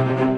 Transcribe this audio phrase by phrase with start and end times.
[0.00, 0.29] Thank you.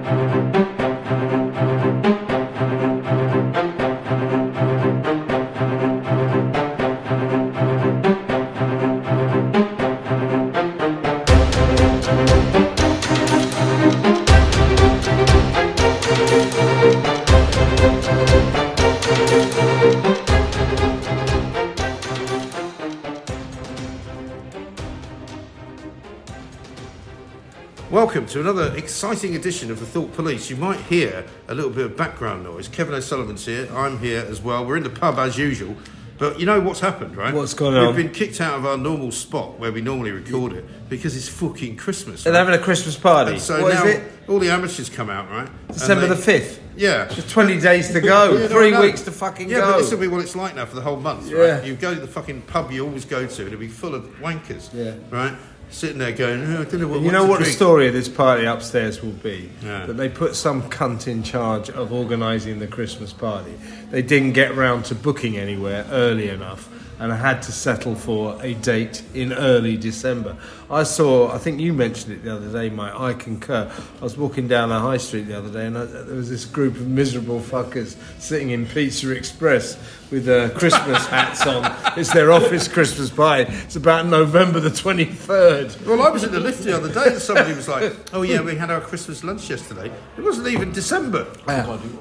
[28.13, 30.51] Welcome to another exciting edition of the Thought Police.
[30.51, 32.69] You might hear a little bit of background noise.
[32.69, 33.67] Kevin O'Sullivan's here.
[33.75, 34.67] I'm here as well.
[34.67, 35.75] We're in the pub as usual.
[36.19, 37.33] But you know what's happened, right?
[37.33, 37.97] What's gone We've on?
[37.97, 41.79] been kicked out of our normal spot where we normally record it because it's fucking
[41.79, 42.25] Christmas.
[42.25, 42.41] They're right?
[42.41, 43.33] having a Christmas party.
[43.33, 44.13] And so What is now it?
[44.29, 45.49] all the amateurs come out, right?
[45.49, 46.59] And December they- the 5th.
[46.77, 47.07] Yeah.
[47.09, 48.33] Just 20 days to go.
[48.33, 48.83] Yeah, no, I Three know.
[48.83, 49.73] weeks to fucking yeah, go.
[49.73, 51.39] but this will be what it's like now for the whole month, Yeah.
[51.39, 51.65] right?
[51.65, 54.05] You go to the fucking pub you always go to, and it'll be full of
[54.21, 54.93] wankers, Yeah.
[55.11, 55.33] right?
[55.73, 57.01] Sitting there going, oh, I don't know what.
[57.01, 59.51] you know what the story of this party upstairs will be?
[59.63, 59.87] Yeah.
[59.87, 63.55] That they put some cunt in charge of organising the Christmas party.
[63.91, 68.41] They didn't get round to booking anywhere early enough and I had to settle for
[68.43, 70.37] a date in early December.
[70.71, 73.71] I saw, I think you mentioned it the other day, Mike, I concur.
[74.01, 76.45] I was walking down a high street the other day and I, there was this
[76.45, 79.77] group of miserable fuckers sitting in Pizza Express
[80.13, 81.75] with uh, Christmas hats on.
[81.99, 83.51] It's their office Christmas party.
[83.65, 85.87] It's about November the 23rd.
[85.87, 88.43] Well, I was in the lift the other day, and somebody was like, "Oh yeah,
[88.43, 89.91] we had our Christmas lunch yesterday.
[90.17, 91.27] It wasn't even December."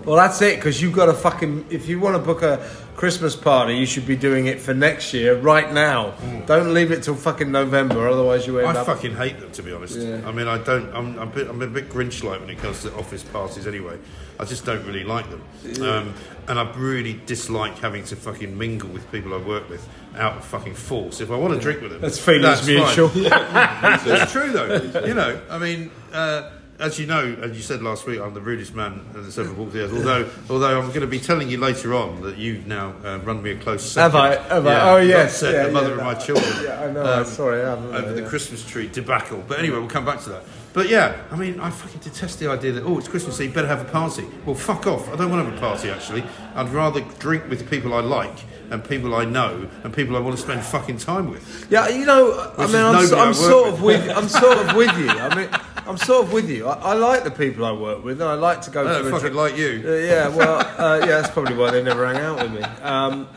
[0.06, 1.66] Well, that's it, because you've got to fucking.
[1.70, 2.58] If you want to book a
[2.96, 6.14] Christmas party, you should be doing it for next year, right now.
[6.46, 8.86] Don't leave it till fucking November, otherwise you end I up.
[8.86, 9.98] fucking hate them, to be honest.
[9.98, 10.22] Yeah.
[10.26, 10.94] I mean, I don't.
[10.94, 13.66] I'm, I'm, a bit, I'm a bit Grinch-like when it comes to office parties.
[13.66, 13.98] Anyway,
[14.40, 15.44] I just don't really like them,
[15.84, 16.14] um,
[16.48, 20.46] and I really dislike having to fucking mingle with people I work with out of
[20.46, 21.22] fucking force.
[21.22, 23.10] If I want to drink with them, That's feelings that's mutual.
[23.16, 25.06] it's true though.
[25.06, 28.42] You know, I mean, uh, as you know, as you said last week, I'm the
[28.42, 29.94] rudest man that's ever walked the earth.
[29.94, 33.44] Although, although I'm going to be telling you later on that you've now uh, run
[33.44, 34.12] me a close second.
[34.12, 34.36] Have I?
[34.54, 34.90] Have I?
[34.90, 35.44] Oh, yes.
[35.44, 35.98] Yeah, the mother yeah.
[35.98, 36.52] of my children.
[36.62, 37.24] Yeah, I know.
[37.24, 38.22] sorry, I over the.
[38.28, 39.44] Christmas tree debacle.
[39.48, 40.44] But anyway, we'll come back to that.
[40.74, 43.52] But yeah, I mean, I fucking detest the idea that oh, it's Christmas, so you
[43.52, 44.26] better have a party.
[44.46, 45.08] Well, fuck off.
[45.10, 45.90] I don't want to have a party.
[45.90, 46.24] Actually,
[46.56, 48.38] I'd rather drink with people I like
[48.70, 51.68] and people I know and people I want to spend fucking time with.
[51.70, 53.74] Yeah, you know, I Which is mean, I'm, I I'm sort with.
[53.74, 54.10] of with.
[54.10, 55.10] I'm sort of with you.
[55.10, 55.50] I mean,
[55.88, 56.68] I'm sort of with you.
[56.68, 59.08] I, I like the people I work with, and I like to go I don't
[59.08, 59.36] a fucking drink.
[59.36, 59.84] like you.
[59.86, 62.62] Uh, yeah, well, uh, yeah, that's probably why they never hang out with me.
[62.84, 63.28] Um,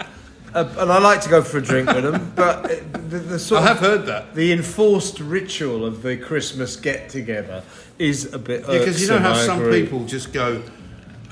[0.55, 2.75] uh, and I like to go for a drink with them, but uh,
[3.09, 4.35] the, the sort I of have heard that.
[4.35, 7.63] the enforced ritual of the Christmas get together
[7.99, 9.83] is a bit Because you know how some agree.
[9.83, 10.63] people just go,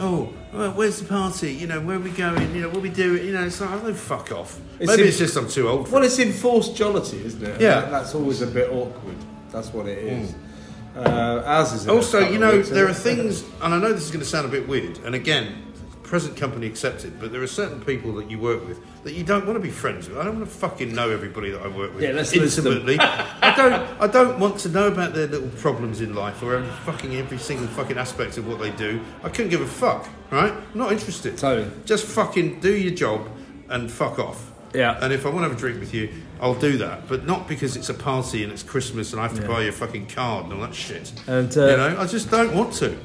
[0.01, 1.53] oh, well, where's the party?
[1.53, 2.53] You know, where are we going?
[2.55, 3.25] You know, what are we doing?
[3.25, 4.59] You know, it's like, oh, no, fuck off.
[4.81, 6.07] It's Maybe in- it's just I'm too old for Well, it.
[6.07, 7.61] it's enforced jollity, isn't it?
[7.61, 7.85] Yeah.
[7.85, 9.17] And that's always a bit awkward.
[9.53, 10.35] That's what it is.
[10.95, 11.89] Uh, ours is.
[11.89, 14.47] Also, you know, weeks, there are things, and I know this is going to sound
[14.47, 15.73] a bit weird, and again,
[16.13, 19.47] present company accepted, but there are certain people that you work with that you don't
[19.47, 20.19] want to be friends with.
[20.19, 22.99] I don't want to fucking know everybody that I work with Yeah, let's intimately.
[23.01, 23.73] I don't.
[23.99, 27.39] I don't want to know about their little problems in life or every fucking every
[27.39, 29.01] single fucking aspect of what they do.
[29.23, 30.07] I couldn't give a fuck.
[30.31, 30.53] Right?
[30.53, 31.39] I'm not interested.
[31.39, 31.71] Totally.
[31.87, 33.31] Just fucking do your job
[33.71, 34.53] and fuck off.
[34.75, 34.99] Yeah.
[35.03, 36.11] And if I want to have a drink with you,
[36.43, 37.07] I'll do that.
[37.09, 39.49] But not because it's a party and it's Christmas and I have to Yeah.
[39.49, 41.13] buy you a fucking card and all that shit.
[41.27, 42.97] And, uh, you know, I just don't want to.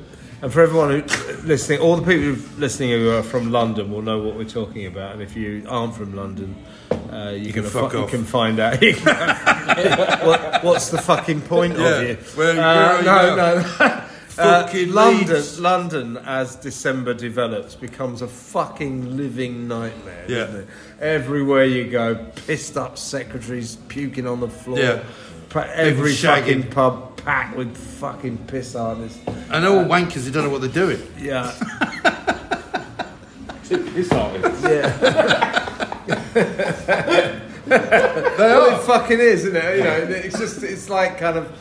[0.42, 1.04] And for everyone who
[1.48, 5.14] listening, all the people listening who are from London will know what we're talking about.
[5.14, 6.56] And if you aren't from London,
[7.12, 8.10] uh, you, can can fuck you off.
[8.12, 8.80] can find out.
[10.26, 11.86] what, what's the fucking point Yeah.
[11.88, 12.16] of you?
[12.36, 14.02] Where- where Uh, you no,
[14.38, 14.62] now?
[14.62, 14.68] no.
[14.68, 15.60] Uh, London, Leeds.
[15.60, 20.26] London, as December develops, becomes a fucking living nightmare.
[20.28, 20.44] Yeah.
[20.46, 20.68] Isn't it?
[21.00, 22.16] Everywhere you go,
[22.48, 24.80] pissed up secretaries puking on the floor.
[24.80, 25.04] Yeah.
[25.50, 26.64] Pa- Every shagging.
[26.64, 29.20] fucking pub packed with fucking piss artists.
[29.50, 31.02] And they're all wankers who don't know what they're doing.
[31.20, 31.52] Yeah.
[33.68, 34.64] Piss artists.
[37.68, 39.78] Well, it fucking is, isn't it?
[39.78, 41.52] You know, it's just it's like kind of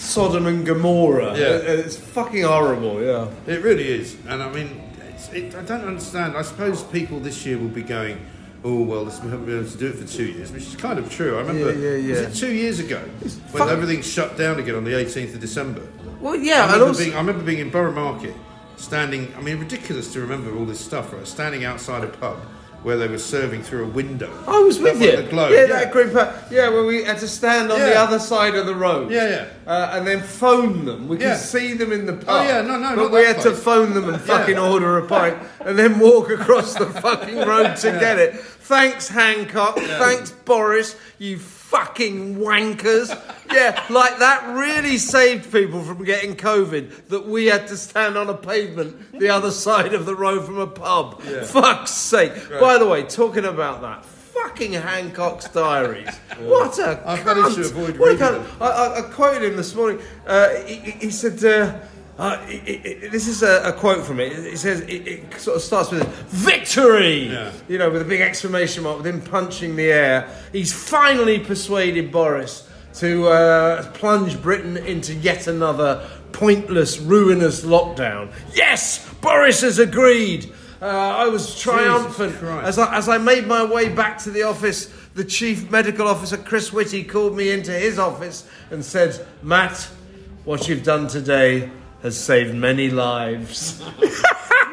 [0.00, 1.36] Sodom and Gomorrah.
[1.38, 1.56] Yeah.
[1.56, 3.02] It- it's fucking horrible.
[3.02, 3.28] Yeah.
[3.46, 4.16] It really is.
[4.26, 4.80] And I mean,
[5.10, 6.36] it's, it, I don't understand.
[6.36, 8.18] I suppose people this year will be going,
[8.64, 10.76] oh, well, this, we haven't been able to do it for two years, which is
[10.76, 11.36] kind of true.
[11.36, 14.74] I remember, Yeah, yeah, was it two years ago when fuck- everything shut down again
[14.74, 15.82] on the 18th of December?
[16.20, 18.34] Well, I yeah, and remember, also being, I remember being in Borough Market,
[18.76, 19.32] standing.
[19.36, 21.26] I mean, ridiculous to remember all this stuff, right?
[21.26, 22.38] Standing outside a pub
[22.82, 24.30] where they were serving through a window.
[24.46, 25.16] I was with That you.
[25.24, 25.52] The globe.
[25.52, 26.14] yeah, that group.
[26.14, 29.10] uh, Yeah, where we had to stand on the other side of the road.
[29.10, 29.44] Yeah, yeah.
[29.70, 31.06] Uh, and then phone them.
[31.06, 31.32] We Yeah.
[31.34, 32.24] could see them in the pub.
[32.28, 34.68] Oh, yeah, no, no, But not we that had to phone them and fucking Yeah.
[34.70, 38.36] order a pint, and then walk across the fucking road to get it.
[38.36, 39.78] Thanks, Hancock.
[39.78, 40.96] Thanks, Boris.
[41.18, 41.38] You
[41.70, 43.08] fucking wankers.
[43.52, 47.08] Yeah, like that really saved people from getting COVID.
[47.08, 50.58] That we had to stand on a pavement the other side of the road from
[50.58, 51.22] a pub.
[51.22, 52.32] Fuck's sake.
[52.60, 54.04] By the way, talking about that.
[54.04, 56.08] Fucking Hancock's diaries.
[56.40, 57.36] What a I've cunt.
[57.36, 60.00] managed to avoid What reading I, I, I quoted him this morning.
[60.26, 61.78] Uh, he, he- he said, uh,
[62.20, 64.32] uh, it- it- "This is a, a quote from it.
[64.32, 67.50] It says it, it sort of starts with victory, Yeah.
[67.68, 70.28] you know, with a big exclamation mark, with him punching the air.
[70.52, 78.30] He's finally persuaded Boris to uh, plunge Britain into yet another pointless, ruinous lockdown.
[78.54, 80.52] Yes, Boris has agreed."
[80.82, 84.88] Uh, I was triumphant as I, as I made my way back to the office.
[85.14, 89.88] The chief medical officer, Chris Whitty, called me into his office and said, "Matt,
[90.44, 91.68] what you've done today
[92.02, 93.82] has saved many lives."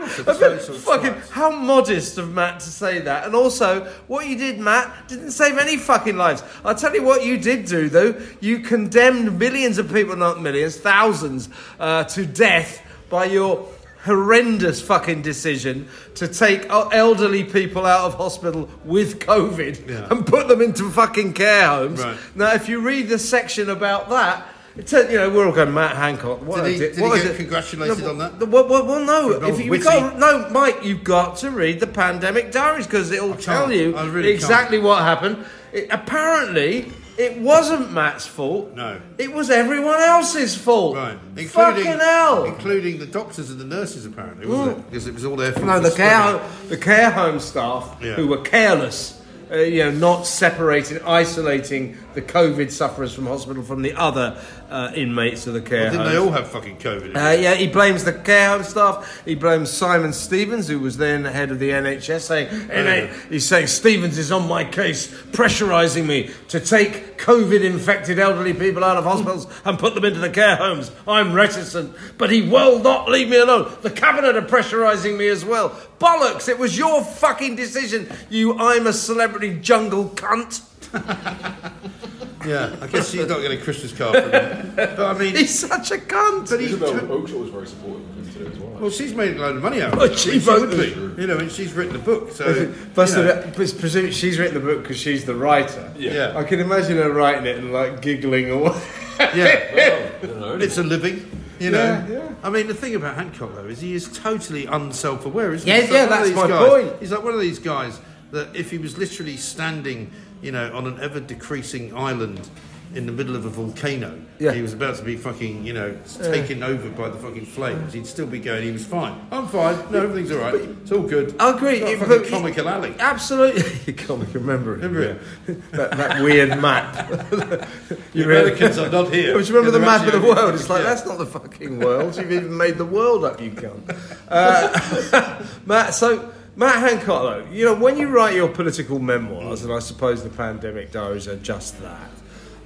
[0.08, 3.26] fucking how modest of Matt to say that.
[3.26, 6.44] And also, what you did, Matt, didn't save any fucking lives.
[6.64, 8.20] I'll tell you what you did do, though.
[8.40, 13.68] You condemned millions of people, not millions, thousands, uh, to death by your
[14.04, 20.08] horrendous fucking decision to take elderly people out of hospital with COVID Yeah.
[20.10, 22.02] and put them into fucking care homes.
[22.02, 22.18] Right.
[22.36, 24.48] Now, if you read the section about that,
[24.78, 26.42] you know, we're all going, Matt Hancock.
[26.46, 28.48] What Did he- di- did he what is get it?" congratulated No, on that?
[28.48, 29.32] Well, well, well no.
[29.48, 33.68] If you got, no, Mike, you've got to read the pandemic diaries because it'll tell
[33.68, 33.74] can't.
[33.74, 35.46] you really exactly what happened.
[35.74, 38.76] It, apparently, it wasn't Matt's fault.
[38.76, 39.02] No.
[39.18, 40.96] It was everyone else's fault.
[40.96, 41.18] Right.
[41.36, 42.46] Including, Fucking hell.
[42.46, 44.86] Including the doctors and the nurses, apparently, wasn't it?
[44.92, 45.66] Because it was all their fault.
[45.66, 48.14] No, the care, home, the care home staff Yeah.
[48.14, 49.20] who were careless,
[49.52, 54.38] uh, you know, not separating, isolating the COVID sufferers from hospital from the other
[54.70, 55.86] uh, inmates of the care.
[55.86, 56.12] Didn't homes.
[56.12, 57.16] they all have fucking COVID?
[57.16, 59.22] Uh, yeah, he blames the care home staff.
[59.26, 63.14] He blames Simon Stevens, who was then head of the NHS, saying, yeah.
[63.30, 68.98] he's saying Stevens is on my case, pressurising me to take COVID-infected elderly people out
[68.98, 70.92] of hospitals and put them into the care homes.
[71.08, 73.72] I'm reticent, but he will not leave me alone.
[73.82, 75.70] The cabinet are pressurising me as well.
[76.00, 76.48] Bollocks!
[76.48, 80.64] It was your fucking decision, you I'm a celebrity jungle cunt.
[82.48, 84.74] yeah, I guess she's not getting a Christmas card from him.
[84.76, 86.50] But I mean, He's such a cunt.
[86.50, 88.70] but he, Isabel Oakeshott was very supportive of him today as well.
[88.82, 90.18] well, she's made a load of money out of Oh, it.
[90.18, 91.16] she I mean, wrote would it.
[91.16, 91.22] be.
[91.22, 92.32] You know, and she's written a book.
[92.32, 95.92] So, But you know, presumably she's written the book because she's the writer.
[95.98, 96.34] Yeah.
[96.38, 98.80] I can imagine her writing it and like giggling away.
[99.20, 100.56] yeah, I don't know.
[100.58, 101.30] it's a living.
[101.60, 102.34] You know, Yeah, yeah.
[102.44, 105.82] I mean, the thing about Hancock though is he is totally unself-aware, isn't Yeah, he?
[105.82, 107.00] He's yeah, like one of that's these my guys- point.
[107.00, 108.00] He's like one of these guys
[108.30, 110.12] that if he was literally standing,
[110.42, 112.50] you know, on an ever-decreasing island
[112.96, 114.54] in the middle of a volcano, Yeah.
[114.54, 115.94] he was about to be fucking, you know,
[116.24, 117.92] taken over by the fucking flames.
[117.92, 118.64] He'd still be going.
[118.64, 119.14] He was fine.
[119.30, 119.76] I'm fine.
[119.92, 120.56] No, everything's all right.
[120.56, 121.36] It's all good.
[121.38, 121.82] I agree.
[121.82, 122.96] Not it- fucking Comical Ali.
[122.98, 123.92] Absolutely.
[124.06, 124.78] Comic, remember it.
[124.78, 125.22] Remember it?
[125.50, 125.56] Yeah.
[125.72, 127.12] that, that weird map.
[127.12, 127.28] You
[128.14, 129.38] the Americans are not here.
[129.38, 130.56] You remember the map of the world?
[130.56, 130.90] It's like, Yeah.
[130.94, 132.16] that's not the fucking world.
[132.16, 133.84] You've even made the world up, you cunt.
[134.30, 139.72] Uh, Matt, so, Matt Hancock, though, you know, when you write your political memoirs, and
[139.72, 142.10] I suppose the pandemic diaries are just that,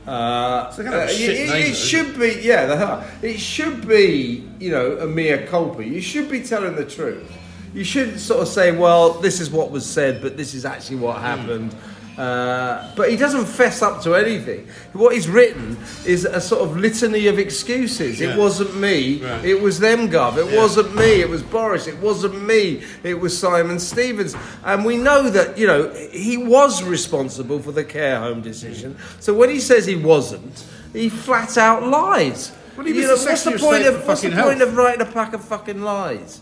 [0.08, 3.06] uh, kind of uh, it, it should be, yeah, they are.
[3.22, 5.86] It should be, you know, a mea culpa.
[5.86, 7.30] You should be telling the truth.
[7.74, 10.96] You shouldn't sort of say, well, this is what was said, but this is actually
[10.96, 11.76] what happened.
[12.22, 14.68] Uh, but he doesn't fess up to anything.
[14.94, 15.76] What he's written
[16.06, 18.20] is a sort of litany of excuses.
[18.20, 18.34] Yeah.
[18.36, 19.24] It wasn't me.
[19.24, 19.44] Right.
[19.44, 20.38] It was them, Gov.
[20.38, 20.62] It Yeah.
[20.62, 21.22] wasn't me.
[21.22, 21.88] It was Boris.
[21.88, 22.84] It wasn't me.
[23.04, 24.36] It was Simon Stevens.
[24.64, 28.98] And we know that, you know, he was responsible for the care home decision.
[29.20, 30.64] So when he says he wasn't,
[30.94, 32.52] he flat out lies.
[32.78, 35.34] Well, he You know, what's the point of what's the point of writing a pack
[35.34, 36.42] of fucking lies?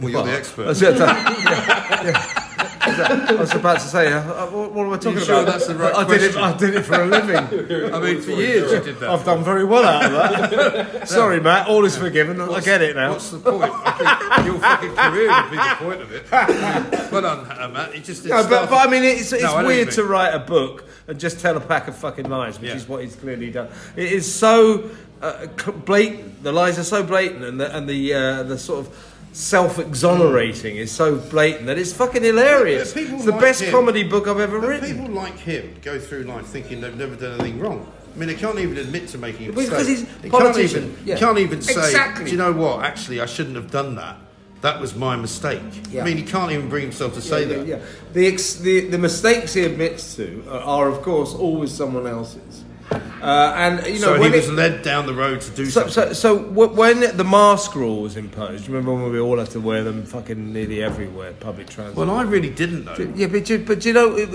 [0.00, 0.64] Well, you're the expert.
[0.64, 0.96] That's it.
[0.98, 2.36] yeah, yeah.
[2.82, 5.52] I was about to say, uh, uh, what, what am I talking You sure about?
[5.52, 6.32] that's the right I did it.
[6.32, 6.42] question?
[6.42, 7.36] I did it for a living.
[7.94, 9.10] I mean, for years you did that.
[9.10, 11.08] I've done very well out of that.
[11.08, 11.68] Sorry, Matt.
[11.68, 12.40] All is forgiven.
[12.40, 13.12] I get it now.
[13.12, 13.70] What's the point?
[13.74, 17.12] I your fucking career would be the point of it.
[17.12, 17.94] well done, uh, Matt.
[17.94, 20.40] He just did No, but, but I mean, it's, it's No, weird to write a
[20.40, 22.76] book and just tell a pack of fucking lies, which Yeah.
[22.76, 23.68] is what he's clearly done.
[23.94, 24.90] It is so
[25.22, 25.46] uh,
[25.84, 26.42] blatant.
[26.42, 30.90] The lies are so blatant, and the and the uh, the sort of self-exonerating is
[30.90, 32.92] so blatant that it's fucking hilarious.
[32.92, 33.70] But people It's the like best him.
[33.72, 34.96] comedy book I've ever But written.
[34.96, 37.86] people like him go through life thinking they've never done anything wrong.
[38.14, 39.86] I mean, he can't even admit to making a Because mistake.
[39.88, 40.96] he's he can't even.
[41.04, 41.14] yeah.
[41.14, 41.72] He can't even say.
[41.72, 42.24] Exactly.
[42.24, 42.84] Do you know what?
[42.84, 44.16] Actually, I shouldn't have done that.
[44.62, 45.62] That was my mistake.
[45.90, 46.02] Yeah.
[46.02, 47.66] I mean, he can't even bring himself to say yeah, that.
[47.66, 47.78] Yeah,
[48.12, 52.64] The, ex- the the mistakes he admits to are, are of course, always someone else's.
[52.90, 55.86] Uh, and you know so he was it- led down the road to do So,
[55.88, 56.14] something.
[56.14, 59.50] so, so w- when the mask rule was imposed, you remember when we all had
[59.50, 62.08] to wear them fucking nearly everywhere, public transport?
[62.08, 62.96] well, I really didn't know.
[63.14, 64.30] yeah, but you, but you know, it,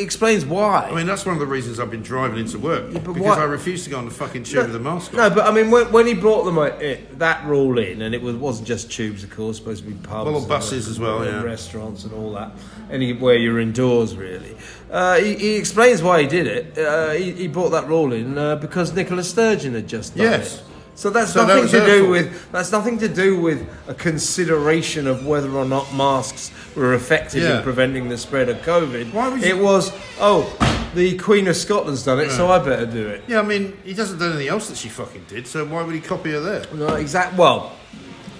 [0.00, 0.88] explains why.
[0.90, 3.36] I mean, that's one of the reasons I've been driving into work but because why-
[3.38, 5.18] I refuse to go on the fucking tube with a mask on.
[5.18, 8.14] No, but I mean, when, when he brought them uh, it, that rule in, and
[8.14, 10.98] it was, wasn't just tubes, of course, supposed to be pubs, Well, and, buses as
[10.98, 11.42] well, and yeah.
[11.42, 12.52] restaurants and all that,
[12.90, 14.56] anywhere you're indoors, really.
[14.92, 16.78] Uh, he, he explains why he did it.
[16.78, 20.58] Uh, he, he brought that rule in uh, because Nicola Sturgeon had just done Yes.
[20.58, 20.62] it.
[20.94, 22.10] So that's So nothing was to do fault.
[22.10, 27.42] with that's nothing to do with a consideration of whether or not masks were effective
[27.42, 27.56] Yeah.
[27.58, 29.14] in preventing the spread of COVID.
[29.14, 30.54] Why it you- was oh,
[30.94, 33.24] the Queen of Scotland's done it, so I better do it.
[33.26, 35.94] Yeah, I mean, he doesn't do anything else that she fucking did, so why would
[35.94, 36.64] he copy her there?
[36.74, 37.38] No, exact.
[37.38, 37.72] Well,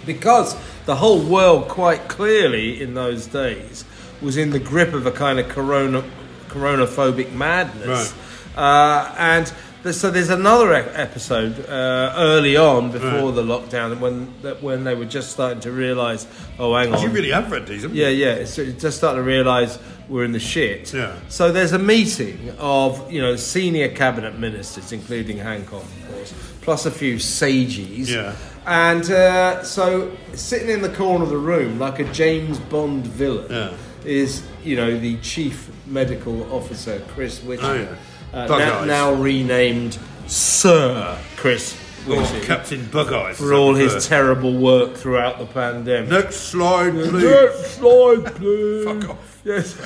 [0.04, 0.54] because
[0.84, 3.86] the whole world quite clearly in those days
[4.20, 6.04] was in the grip of a kind of corona
[6.52, 8.12] coronaphobic madness,
[8.56, 9.52] uh, and.
[9.84, 13.34] So there's another e- episode uh, early on before Right.
[13.34, 16.24] the lockdown when that when they were just starting to realise,
[16.60, 18.26] oh, hang on, You really have read these, haven't yeah, you?
[18.26, 18.34] yeah.
[18.34, 20.94] It's it's just starting to realise we're in the shit.
[20.94, 21.16] Yeah.
[21.28, 26.86] So there's a meeting of you know senior cabinet ministers, including Hancock, of course, plus
[26.86, 28.08] a few sages.
[28.08, 28.36] Yeah.
[28.64, 33.50] And uh, so sitting in the corner of the room, like a James Bond villain,
[33.50, 33.72] Yeah.
[34.04, 35.71] is you know the chief
[36.02, 37.62] medical officer, Chris Whitty.
[37.62, 37.94] Oh, yeah.
[38.32, 38.86] Uh, Bug now, Eyes.
[38.86, 41.74] now renamed Sir Chris
[42.08, 42.40] Or Whitty.
[42.46, 43.36] Captain Bug Eyes.
[43.36, 46.08] for all his terrible work throughout the pandemic.
[46.10, 47.22] Next slide, please.
[47.24, 48.84] Next slide, please.
[48.84, 49.40] Fuck off.
[49.44, 49.76] Yes.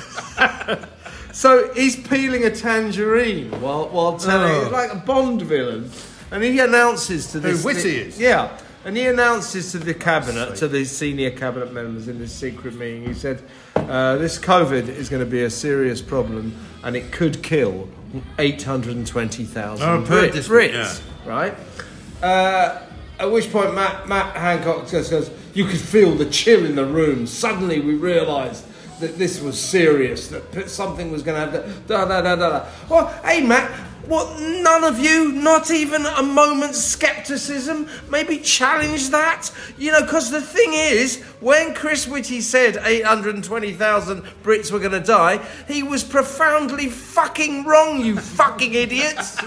[1.33, 4.69] so he's peeling a tangerine while while telling Oh.
[4.71, 5.89] like a Bond villain,
[6.31, 8.19] and he announces to Who this Whitty is?
[8.19, 12.75] Yeah, and he announces to the cabinet, to the senior cabinet members in this secret
[12.75, 13.05] meeting.
[13.05, 13.41] He said,
[13.75, 16.53] uh, "This COVID is going to be a serious problem,
[16.83, 17.89] and it could kill
[18.39, 21.53] eight hundred and twenty thousand Oh, I've heard this bit, Right.
[22.23, 22.81] Uh,
[23.19, 26.85] at which point, Matt, Matt Hancock just goes, You could feel the chill in the
[26.85, 27.27] room.
[27.27, 28.63] Suddenly, we realised
[28.99, 31.81] that this was serious, that p- something was going to have to.
[31.87, 32.65] Da, da, da, da, da.
[32.89, 33.71] Well, hey, Matt,
[34.07, 39.51] what, none of you, not even a moment's scepticism, maybe challenge that?
[39.77, 44.99] You know, because the thing is, when Chris Whitty said 820,000 Brits were going to
[44.99, 45.37] die,
[45.67, 49.37] he was profoundly fucking wrong, you fucking idiots.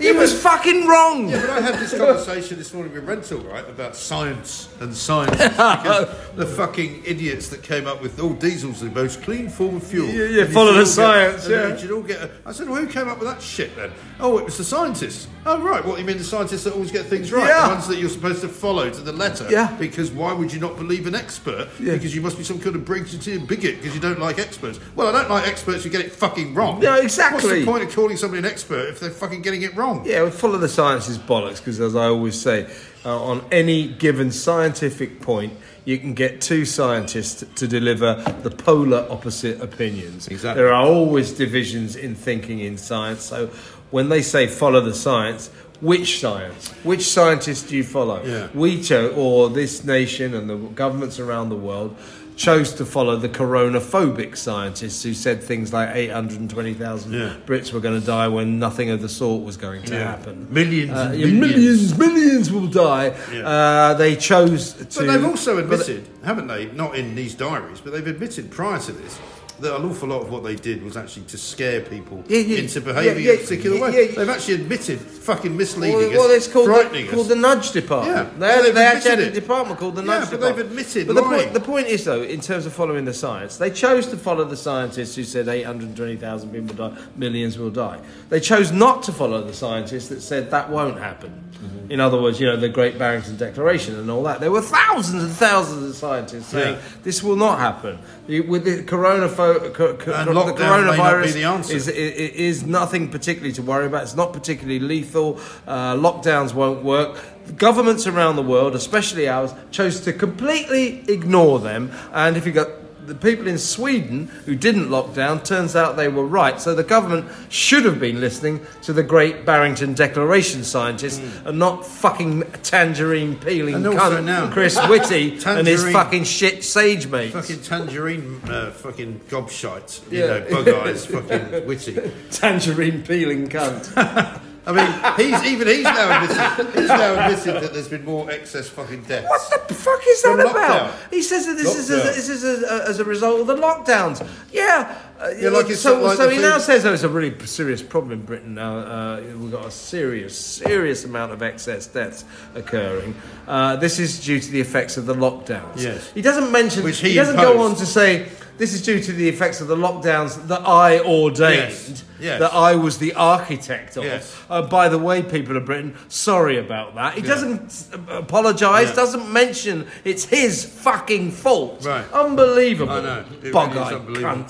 [0.00, 1.28] He was fucking wrong.
[1.28, 5.36] Yeah, but I had this conversation this morning with Rental, right, about science and science.
[5.36, 9.82] because the fucking idiots that came up with, oh, diesel's the most clean form of
[9.84, 10.08] fuel.
[10.08, 11.68] Yeah, yeah, follow the all get- science, and yeah.
[11.68, 12.20] You should all get.
[12.22, 13.90] A, I said, well, who came up with that shit then?
[14.20, 15.28] Oh, it was the scientists.
[15.44, 15.84] Oh, right.
[15.84, 17.46] What you mean the scientists that always get things right?
[17.46, 17.68] Yeah.
[17.68, 19.48] The ones that you're supposed to follow to the letter.
[19.50, 19.76] Yeah.
[19.76, 21.68] Because why would you not believe an expert?
[21.80, 21.94] Yeah.
[21.94, 24.78] Because you must be some kind of Briggsitian bigot because you don't like experts.
[24.94, 26.82] Well, I don't like experts who get it fucking wrong.
[26.82, 27.48] Yeah, exactly.
[27.48, 30.04] What's the point of calling somebody an expert if they're fucking getting it wrong?
[30.06, 32.72] Yeah, well, follow the science is bollocks because, as I always say,
[33.04, 35.52] uh, on any given scientific point,
[35.84, 40.28] you can get two scientists to deliver the polar opposite opinions.
[40.28, 40.62] Exactly.
[40.62, 43.22] There are always divisions in thinking in science.
[43.22, 43.48] So
[43.90, 45.48] when they say follow the science,
[45.80, 46.68] which science?
[46.84, 48.22] Which scientists do you follow?
[48.22, 48.48] Yeah.
[48.54, 48.80] We
[49.16, 51.96] or this nation and the governments around the world
[52.42, 57.34] chose to follow the coronaphobic scientists who said things like 820,000 Yeah.
[57.46, 60.10] Brits were going to die when nothing of the sort was going to Yeah.
[60.10, 60.48] happen.
[60.50, 61.40] Millions Uh, and millions.
[61.40, 63.12] millions, millions will die.
[63.32, 63.48] Yeah.
[63.48, 64.98] Uh, they chose to.
[64.98, 66.66] But they've also admitted, haven't they?
[66.74, 69.18] Not in these diaries, but they've admitted prior to this
[69.60, 72.58] that an awful lot of what they did was actually to scare people Yeah, yeah,
[72.58, 74.08] into behaving yeah, in a particular way.
[74.08, 77.14] They've actually admitted fucking misleading well, us, well, it's called, frightening the, us.
[77.14, 78.16] called the nudge department.
[78.16, 81.06] Yeah, they, well, they've actually had a department called the Yeah, nudge but they've admitted
[81.06, 84.08] But the point, the point is, though, in terms of following the science, they chose
[84.08, 88.00] to follow the scientists who said 820,000 people die, millions will die.
[88.30, 91.51] They chose not to follow the scientists that said that won't happen.
[91.62, 91.92] Mm-hmm.
[91.92, 94.40] In other words, you know, the Great Barrington Declaration and all that.
[94.40, 96.80] There were thousands and thousands of scientists saying Yeah.
[97.02, 97.98] this will not happen.
[98.26, 101.74] With the, coronapho- co- co- the lockdown may not coronavirus be the answer.
[101.76, 104.02] is, i- i- is nothing particularly to worry about.
[104.02, 105.38] It's not particularly lethal.
[105.66, 107.18] Uh, lockdowns won't work.
[107.56, 111.90] Governments around the world, especially ours, chose to completely ignore them.
[112.12, 112.68] And if you got
[113.06, 116.60] the people in Sweden who didn't lock down, turns out they were right.
[116.60, 121.84] So the government should have been listening to the great Barrington Declaration scientists and not
[121.86, 123.74] fucking tangerine peeling.
[123.74, 127.34] And cunt now- Chris Whitty and his fucking shit sage mates.
[127.34, 130.26] Fucking tangerine, uh, fucking gobshite, you Yeah.
[130.26, 131.98] know, bug eyes, fucking Whitty.
[132.30, 134.40] Tangerine peeling cunt.
[134.64, 138.68] I mean, he's even he's now admitted, he's now admitted that there's been more excess
[138.68, 139.26] fucking deaths.
[139.50, 140.54] What the fuck is that about?
[140.92, 141.10] lockdown.
[141.10, 144.24] He says that this is, as, this is as, as a result of the lockdowns.
[144.52, 144.96] Yeah.
[145.20, 148.12] uh, Yeah, like so, like so he now food- says there's a really serious problem
[148.12, 148.78] in Britain now.
[148.78, 153.16] Uh, we've got a serious, serious amount of excess deaths occurring.
[153.48, 155.82] Uh, this is due to the effects of the lockdowns.
[155.82, 156.08] Yes.
[156.12, 156.84] He doesn't mention.
[156.84, 158.28] Which he doesn't go on to say
[158.58, 161.70] this is due to the effects of the lockdowns that I ordained.
[161.72, 162.04] Yes.
[162.20, 162.38] Yes.
[162.38, 164.04] That I was the architect of.
[164.04, 164.36] Yes.
[164.48, 167.14] Uh, by the way, people of Britain, sorry about that.
[167.14, 168.94] He doesn't uh, apologise, Yeah.
[168.94, 171.84] doesn't mention it's his fucking fault.
[171.84, 172.04] Right.
[172.12, 172.92] Unbelievable.
[172.92, 173.18] I know.
[173.20, 174.46] It really Bug-eyed unbelievable.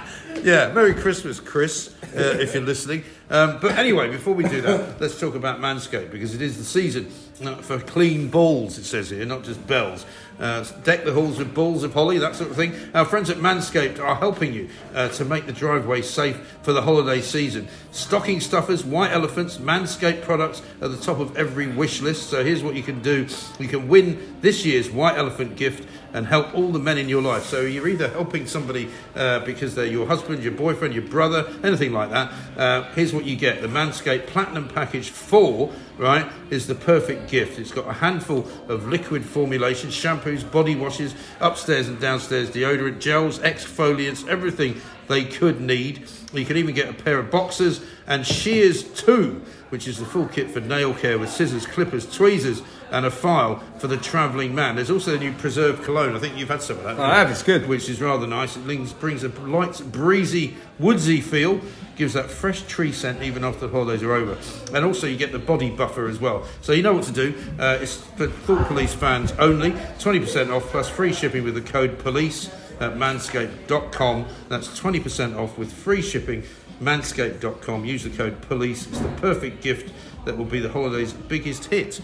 [0.42, 3.02] Yeah, Merry Christmas, Chris, uh, if you're listening.
[3.28, 6.64] Um, but anyway, before we do that, let's talk about Manscaped because it is the
[6.64, 7.10] season
[7.44, 10.06] uh, for clean balls, it says here, not just bells.
[10.38, 12.74] Uh, deck the halls with balls of holly, that sort of thing.
[12.94, 16.82] Our friends at Manscaped are helping you uh, to make the driveway safe for the
[16.82, 17.68] holiday season.
[17.90, 22.28] Stocking stuffers, white elephants, Manscaped products at the top of every wish list.
[22.28, 23.26] So here's what you can do
[23.58, 27.22] you can win this year's white elephant gift and help all the men in your
[27.22, 27.44] life.
[27.44, 31.92] So you're either helping somebody uh, because they're your husband, your boyfriend, your brother, anything
[31.92, 32.32] like that.
[32.56, 35.72] Uh, here's what you get: the Manscaped Platinum Package Four.
[35.98, 37.58] Right, is the perfect gift.
[37.58, 43.38] It's got a handful of liquid formulations, shampoos, body washes, upstairs and downstairs deodorant, gels,
[43.38, 46.06] exfoliants, everything they could need.
[46.34, 50.26] You can even get a pair of boxers and shears too, which is the full
[50.28, 54.76] kit for nail care with scissors, clippers, tweezers, and a file for the travelling man.
[54.76, 56.14] There's also a new preserved cologne.
[56.14, 56.98] I think you've had some of that.
[56.98, 57.68] I have, it's good.
[57.68, 58.56] Which is rather nice.
[58.56, 61.60] It brings, brings a light, breezy, woodsy feel.
[61.96, 64.36] Gives that fresh tree scent even after the holidays are over.
[64.74, 66.46] And also you get the body buffer as well.
[66.60, 67.34] So you know what to do.
[67.58, 69.72] Uh, it's for Thought Police fans only.
[69.72, 72.50] 20% off plus free shipping with the code POLICE
[72.80, 74.26] at manscaped.com.
[74.48, 76.42] That's 20% off with free shipping.
[76.80, 77.86] Manscaped.com.
[77.86, 78.86] Use the code POLICE.
[78.88, 79.92] It's the perfect gift
[80.26, 82.00] that will be the holiday's biggest hit.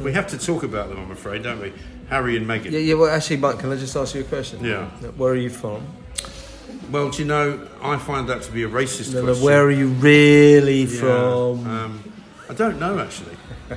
[0.00, 1.72] We have to talk about them, I'm afraid, don't we?
[2.10, 2.70] Harry and Meghan.
[2.72, 4.62] Yeah, yeah, well, actually, Mike, can I just ask you a question?
[4.64, 4.86] Yeah.
[5.16, 5.86] Where are you from?
[6.90, 9.44] Well, do you know, I find that to be a racist No, no, question.
[9.44, 11.66] where are you really Yeah, from?
[11.66, 12.12] Um,
[12.50, 13.36] I don't know, actually.
[13.70, 13.76] I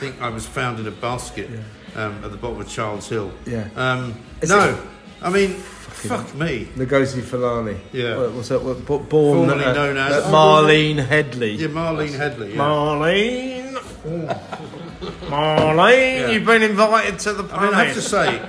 [0.00, 1.48] think I was found in a basket
[1.94, 3.32] um, at the bottom of Charles Hill.
[3.46, 3.68] Yeah.
[3.74, 4.14] Um,
[4.46, 4.78] no, it-
[5.22, 6.66] I mean, fuck me.
[6.76, 7.78] Ngozi Fulani.
[7.92, 8.18] Yeah.
[8.18, 8.62] What, what's that?
[8.62, 9.06] What, born
[9.48, 11.52] Formerly uh, known as- uh, Marlene Headley.
[11.52, 12.50] Yeah, Marlene Headley.
[12.50, 12.56] Yeah.
[12.58, 13.62] Marlene.
[15.28, 16.30] Marlene, Yeah.
[16.30, 18.42] you've been invited to the I mean, I have to say,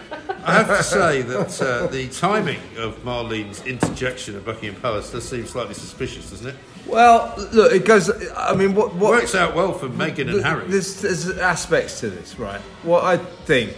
[0.43, 5.27] I have to say that uh, the timing of Marlene's interjection at Buckingham Palace does
[5.27, 6.55] seem slightly suspicious, doesn't it?
[6.85, 8.09] Well, look, it goes.
[8.35, 10.65] I mean, what what Works out well for Meghan and Harry.
[10.67, 12.61] There's, there's aspects to this, right?
[12.83, 13.75] What I think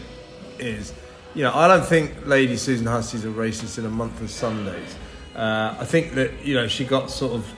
[0.59, 0.93] is,
[1.33, 4.95] you know, I don't think Lady Susan Hussey's a racist in a month of Sundays.
[5.35, 7.51] Uh, I think that you know she got sort of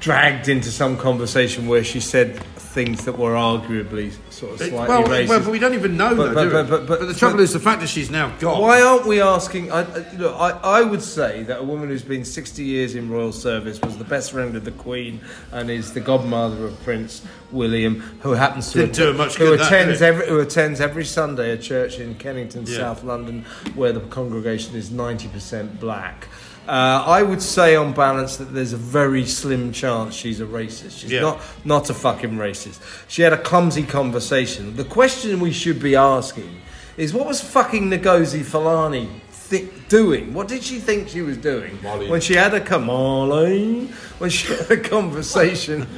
[0.00, 5.04] dragged into some conversation where she said things that were arguably sort of slightly well,
[5.04, 5.28] racist.
[5.28, 7.60] well, but we don't even know, But- though, but- but- but- the trouble is the
[7.60, 8.60] fact that she's now gone.
[8.60, 9.70] Why aren't we asking?
[9.72, 9.86] I,
[10.18, 13.80] look, I, I would say that a woman who's been 60 years in royal service
[13.80, 15.20] was the best friend of the Queen
[15.52, 19.66] and is the godmother of Prince William, who happens to Didn't do much who that,
[19.66, 22.78] attends did every who attends every Sunday a church in Kennington, Yeah.
[22.78, 23.44] South London,
[23.76, 26.26] where the congregation is 90% black.
[26.66, 30.98] Uh, I would say, on balance, that there's a very slim chance she's a racist.
[31.00, 31.20] She's Yeah.
[31.20, 32.78] not not a fucking racist.
[33.08, 34.74] She had a clumsy conversation.
[34.76, 36.50] The question we should be asking
[36.96, 40.32] is, what was fucking Ngozi Fulani thi- doing?
[40.32, 42.08] What did she think she was doing Marlene.
[42.08, 45.86] when she had a Marlene when she had a conversation?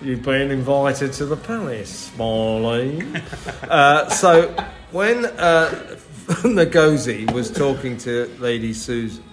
[0.00, 3.20] You've been invited to the palace, Marlene.
[3.68, 4.54] Uh, so
[4.92, 5.96] when uh,
[6.44, 9.24] Ngozi was talking to Lady Susan,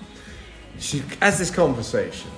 [0.79, 2.31] she has this conversation.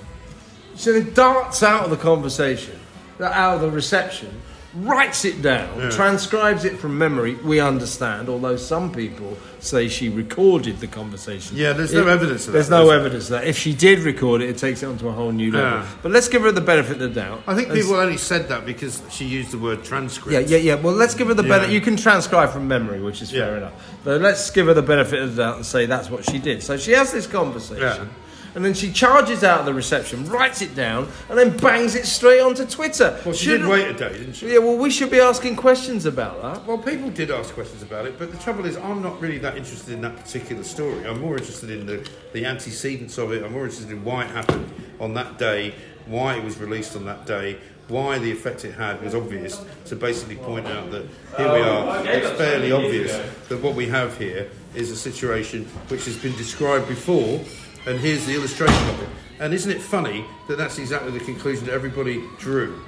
[0.74, 2.76] She then darts out of the conversation,
[3.20, 4.40] out of the reception,
[4.74, 7.34] writes it down, transcribes it from memory.
[7.36, 11.56] We understand, although some people say she recorded the conversation.
[11.56, 13.46] Yeah, there's no evidence of that, There's no evidence of that.
[13.46, 15.80] If she did record it, it takes it onto a whole new level.
[15.80, 15.88] Yeah.
[16.02, 17.42] But let's give her the benefit of the doubt.
[17.46, 20.32] I think people only said that because she used the word transcript.
[20.32, 20.74] yeah, yeah, yeah.
[20.74, 21.48] Well, let's give her the Yeah.
[21.48, 21.72] benefit.
[21.72, 23.72] You can transcribe from memory, which is fair enough.
[24.04, 26.62] But let's give her the benefit of the doubt and say that's what she did.
[26.62, 28.10] So she has this conversation.
[28.58, 32.06] And then she charges out of the reception, writes it down, and then bangs it
[32.06, 33.16] straight onto Twitter.
[33.24, 34.52] Well, she Shouldn't- did wait a day, didn't she?
[34.52, 36.66] Yeah, well, we should be asking questions about that.
[36.66, 39.56] Well, people did ask questions about it, but the trouble is, I'm not really that
[39.56, 41.06] interested in that particular story.
[41.06, 43.44] I'm more interested in the, the antecedents of it.
[43.44, 44.68] I'm more interested in why it happened
[44.98, 45.72] on that day,
[46.06, 49.64] why it was released on that day, why the effect it had was obvious.
[49.84, 53.12] To basically point out that here we are, it's fairly obvious
[53.50, 57.40] that what we have here is a situation which has been described before,
[57.88, 59.08] and here's the illustration of it.
[59.40, 62.82] And isn't it funny that that's exactly the conclusion that everybody drew?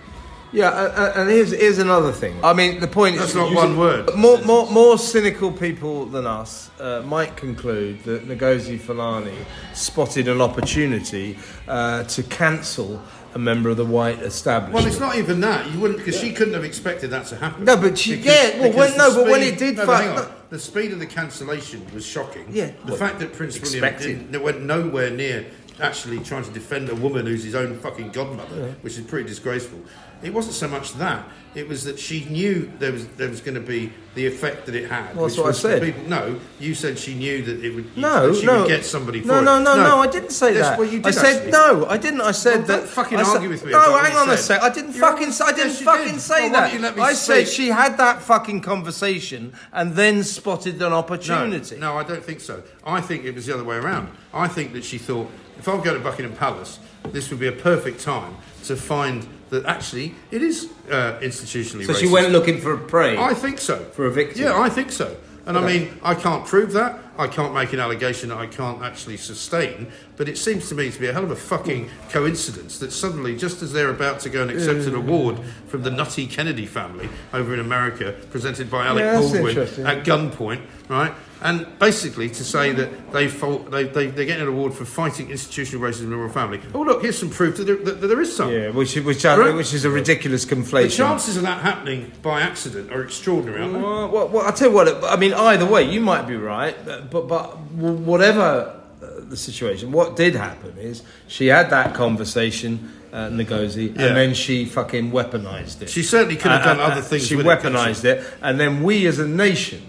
[0.52, 2.34] Yeah, uh, uh, and here's here's another thing.
[2.42, 4.10] I mean, the point That's is not one word.
[4.16, 9.36] More, more, more cynical people than us uh, might conclude that Ngozi Fulani
[9.74, 13.00] spotted an opportunity uh, to cancel
[13.36, 14.74] a member of the white establishment.
[14.74, 15.70] Well, it's not even that.
[15.70, 17.64] You wouldn't, because she couldn't have expected that to happen.
[17.64, 19.86] No, but she- Because- yeah, well, when- no, the but when it did no, fa-
[19.86, 20.32] but hang on.
[20.50, 22.46] The speed of the cancellation was shocking.
[22.50, 24.30] Yeah, the well, fact that Prince William expected.
[24.30, 25.46] didn't, went nowhere near
[25.80, 29.80] actually trying to defend a woman who's his own fucking godmother, which is pretty disgraceful.
[30.22, 33.54] It wasn't so much that; it was that she knew there was there was going
[33.54, 35.16] to be the effect that it had.
[35.16, 35.82] Well, that's which what I said.
[35.82, 37.96] People, no, you said she knew that it would.
[37.96, 38.60] No, that she no.
[38.60, 39.42] would get somebody for no, it.
[39.44, 40.78] no, no, no, I didn't say That's that.
[40.78, 41.52] what you did I said actually.
[41.52, 41.86] no.
[41.86, 42.20] I didn't.
[42.20, 42.88] I said Well, that.
[42.88, 44.62] fucking I said- argue with me No, hang on a sec.
[44.62, 45.22] I didn't You're fucking.
[45.24, 46.20] always- I didn't yes, fucking did.
[46.20, 46.60] say Well, that.
[46.66, 50.92] don't you let me I said she had that fucking conversation and then spotted an
[50.92, 51.76] opportunity.
[51.76, 52.62] No, no, I don't think so.
[52.84, 54.08] I think it was the other way around.
[54.34, 56.78] I think that she thought, if I go to Buckingham Palace,
[57.12, 61.92] this would be a perfect time to find that actually it is uh, institutionally So
[61.92, 62.00] racist.
[62.00, 63.16] she went looking for a prey.
[63.18, 63.76] I think so.
[63.92, 64.42] For a victim?
[64.44, 65.16] Yeah, I think so.
[65.46, 66.98] And I mean, I can't prove that.
[67.18, 69.90] I can't make an allegation that I can't actually sustain.
[70.16, 73.36] But it seems to me to be a hell of a fucking coincidence that suddenly,
[73.36, 77.08] just as they're about to go and accept an award from the Nutty Kennedy family
[77.32, 81.12] over in America, presented by Alec Yeah, Baldwin at gunpoint, right?
[81.42, 85.30] And basically to say that they fought, they, they, they're getting an award for fighting
[85.30, 86.60] institutional racism in the royal family.
[86.74, 88.52] Oh, look, here's some proof that there, that, there is some.
[88.52, 89.54] Yeah, which which, Right.
[89.54, 90.90] which is a ridiculous conflation.
[90.90, 93.80] The chances of that happening by accident are extraordinary, aren't they?
[93.80, 95.02] Well, well, well, I'll tell you what.
[95.04, 99.92] I mean, either way, you might be right, but but, but whatever uh, the situation,
[99.92, 104.06] what did happen is she had that conversation, uh, Ngozi, Yeah.
[104.08, 105.88] and then she fucking weaponized it.
[105.88, 108.60] She certainly could have Uh, done uh, other things She with it, weaponized it, and
[108.60, 109.80] then we as a nation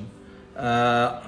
[0.58, 1.20] uh,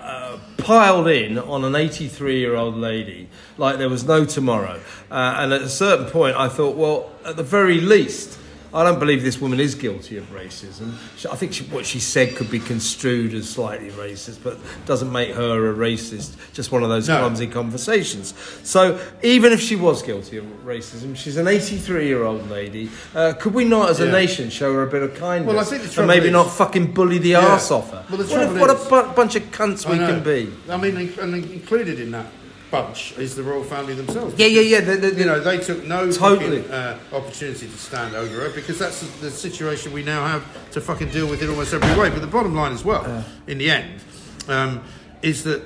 [0.64, 4.80] piled in on an 83 year old lady like there was no tomorrow.
[5.12, 8.40] Uh, and at a certain point, I thought, well, at the very least,
[8.74, 10.94] I don't believe this woman is guilty of racism.
[11.16, 14.58] She, I think she, what she said could be construed as slightly racist, but
[14.88, 16.36] doesn't make her a racist.
[16.54, 17.20] Just one of those No.
[17.20, 18.34] clumsy conversations.
[18.64, 22.90] So even if she was guilty of racism, she's an 83 year old lady.
[23.14, 25.54] Uh, could we not, as a nation, show her a bit of kindness?
[25.54, 28.04] Well, I think the and maybe is- not fucking bully the arse off her.
[28.10, 30.08] Well, the what a, trouble what a bu- bunch of cunts we know.
[30.08, 30.52] can be.
[30.70, 32.26] I mean, and included in that
[32.74, 34.34] bunch is the royal family themselves.
[34.36, 34.82] Yeah, yeah, yeah.
[34.82, 36.64] The, the, You know, they took no Totally.
[36.64, 40.44] fucking, uh, opportunity to stand over her because that's the, the situation we now have
[40.72, 42.10] to fucking deal with in almost every way.
[42.10, 44.02] But the bottom line as well, in the end,
[44.48, 44.84] um,
[45.22, 45.62] is that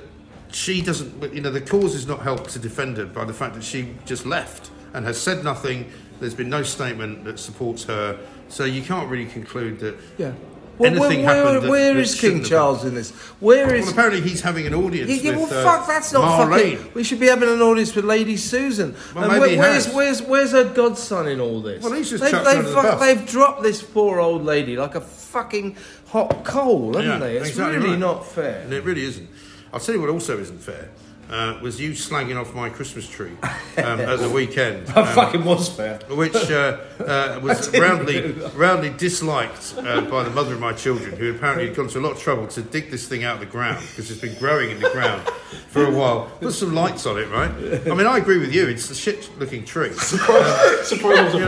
[0.52, 3.54] she doesn't, you know, the cause is not helped to defend her by the fact
[3.54, 5.90] that she just left and has said nothing.
[6.20, 8.18] There's been no statement that supports her.
[8.50, 10.32] So you can't really conclude that yeah.
[10.78, 11.68] Well, anything where, happened.
[11.70, 13.10] where that is King Charles in this?
[13.40, 16.12] Where is Well, apparently he's having an audience Yeah, yeah, well, with uh, fuck, that's
[16.12, 16.76] not Marlene.
[16.76, 16.92] fucking.
[16.94, 18.94] We should be having an audience with Lady Susan.
[19.14, 21.82] Well, and where- he where's, where's, where's her godson in all this?
[21.82, 23.00] Well, he's just they've, they've, the fuck- bus.
[23.00, 25.76] they've dropped this poor old lady like a fucking
[26.08, 27.36] hot coal, haven't Yeah, they?
[27.38, 27.98] It's exactly really right.
[27.98, 28.60] not fair.
[28.62, 29.28] And it really isn't.
[29.72, 30.88] I'll tell you what also isn't fair.
[31.30, 33.32] Uh, was you slagging off my Christmas tree
[33.76, 35.98] um, at the weekend, um, fucking was fair.
[36.08, 41.34] which uh, uh, was roundly, roundly disliked uh, by the mother of my children, who
[41.34, 43.46] apparently had gone to a lot of trouble to dig this thing out of the
[43.46, 45.22] ground because it's been growing in the ground
[45.68, 46.30] for a while.
[46.40, 47.50] Put some lights on it, right?
[47.86, 48.66] I mean, I agree with you.
[48.66, 49.92] It's a shit-looking tree.
[49.92, 51.46] Surprise it was a.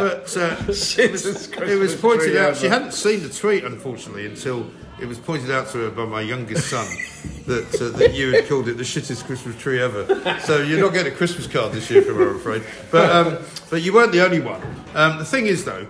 [0.00, 2.56] But uh, it, was, it was pointed out.
[2.56, 4.70] She hadn't seen the tweet, unfortunately, until
[5.02, 6.86] it was pointed out to her by my youngest son
[7.46, 10.06] that uh, that you had called it the shittest Christmas tree ever.
[10.40, 12.62] So you're not getting a Christmas card this year from her, I'm afraid.
[12.90, 13.38] But um,
[13.68, 14.62] but you weren't the only one.
[14.94, 15.86] Um, the thing is, though,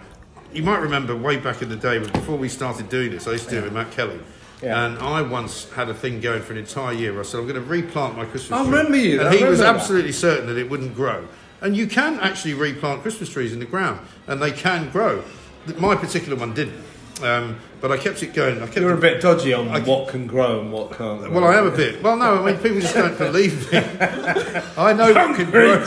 [0.52, 3.28] you might remember way back in the day before we started doing this.
[3.28, 4.18] I used to do it with Matt Kelly.
[4.62, 4.86] Yeah.
[4.86, 7.18] And I once had a thing going for an entire year.
[7.18, 8.70] I said, I'm going to replant my Christmas I tree.
[8.70, 9.74] remember you, And I he was remember that.
[9.74, 11.26] absolutely certain that it wouldn't grow.
[11.60, 13.98] And you can actually replant Christmas trees in the ground,
[14.28, 15.24] and they can grow.
[15.78, 16.80] My particular one didn't.
[17.22, 18.58] Um, but I kept it going.
[18.62, 21.20] I kept You're a bit dodgy on I- what can grow and what can't.
[21.20, 21.30] Grow.
[21.30, 22.02] Well, I am a bit.
[22.02, 23.78] Well, no, I mean, people just don't believe me.
[24.76, 25.84] I know what can grow.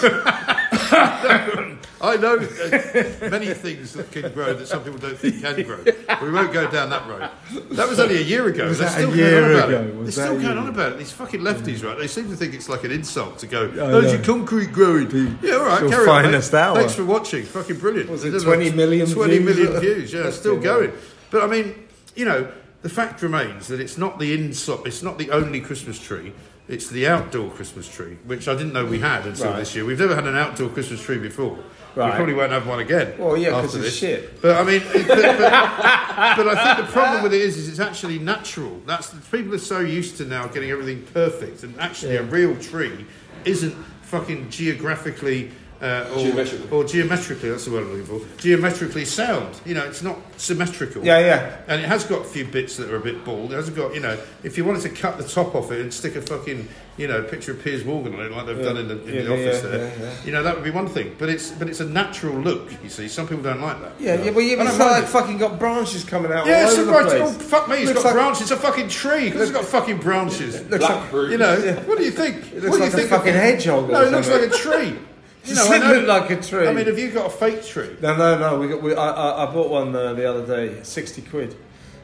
[2.02, 5.84] I know uh, many things that can grow that some people don't think can grow.
[5.84, 7.30] But we won't go down that road.
[7.72, 8.68] That was only a year ago.
[8.68, 10.04] Was They're that a still going year on about ago?
[10.04, 10.98] They're still going on about it.
[11.00, 11.98] These fucking lefties, right?
[11.98, 15.10] They seem to think it's like an insult to go, "Those are concrete growing."
[15.42, 16.24] Yeah, all right, Your carry on.
[16.24, 16.76] finest hour.
[16.76, 17.44] Thanks for watching.
[17.44, 18.10] Fucking brilliant.
[18.10, 19.56] Was it There's 20 like million 20 views?
[19.58, 20.14] million views.
[20.14, 20.92] Yeah, still going.
[21.32, 22.48] But I mean, you know,
[22.82, 24.86] the fact remains that it's not the insult.
[24.88, 26.34] It's not the only Christmas tree.
[26.68, 29.60] It's the outdoor Christmas tree, which I didn't know we had until Right.
[29.60, 29.86] this year.
[29.86, 31.58] We've never had an outdoor Christmas tree before.
[31.96, 33.14] We probably won't have one again.
[33.18, 34.42] Well, yeah, 'cause after it's shit.
[34.42, 37.80] But I mean, but, but, but I think the problem with it is, is it's
[37.80, 38.82] actually natural.
[38.86, 43.06] That's people are so used to now getting everything perfect, and actually a real tree
[43.46, 45.52] isn't fucking geographically.
[45.86, 46.70] Uh, or, Geometrically.
[46.72, 48.38] or geometrically, that's the word I'm looking for.
[48.42, 49.56] Geometrically sound.
[49.66, 51.06] You know, it's not symmetrical.
[51.06, 51.58] Yeah, yeah.
[51.68, 53.54] And it has got a few bits that are a bit bald.
[53.54, 55.94] It hasn't got, you know, if you wanted to cut the top off it and
[55.94, 56.68] stick a fucking,
[56.98, 59.22] you know, picture of Piers Morgan on it like they've done in the, in Yeah,
[59.24, 60.14] the office yeah, there, yeah, yeah.
[60.26, 61.16] you know, that would be one thing.
[61.20, 62.72] But it's but it's a natural look.
[62.84, 63.92] You see, some people don't like that.
[64.00, 65.08] Yeah, yeah, well, yeah, but it's don't like it.
[65.10, 67.08] fucking got branches coming out Yeah, it's a right.
[67.10, 68.42] the Oh, fuck me, it's got like- branches.
[68.44, 70.62] It's a fucking tree because it's got fucking branches.
[70.70, 71.32] Looks like, Blackberry.
[71.32, 72.38] You know, what do you think?
[72.54, 74.50] looks what do like you a think fucking of- hedgehog No, it looks like a
[74.50, 74.98] tree.
[75.46, 76.68] You know, I know- look like a tree?
[76.68, 77.96] I mean, have you got a fake tree?
[78.02, 78.60] No, no, no.
[78.60, 78.82] We got.
[78.82, 81.56] We, I, I, I bought one uh, the other day, sixty quid.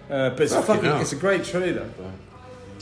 [0.09, 0.89] Uh, but it's a Fucking fucking.
[0.89, 1.01] hell.
[1.01, 1.89] It's a great tree though.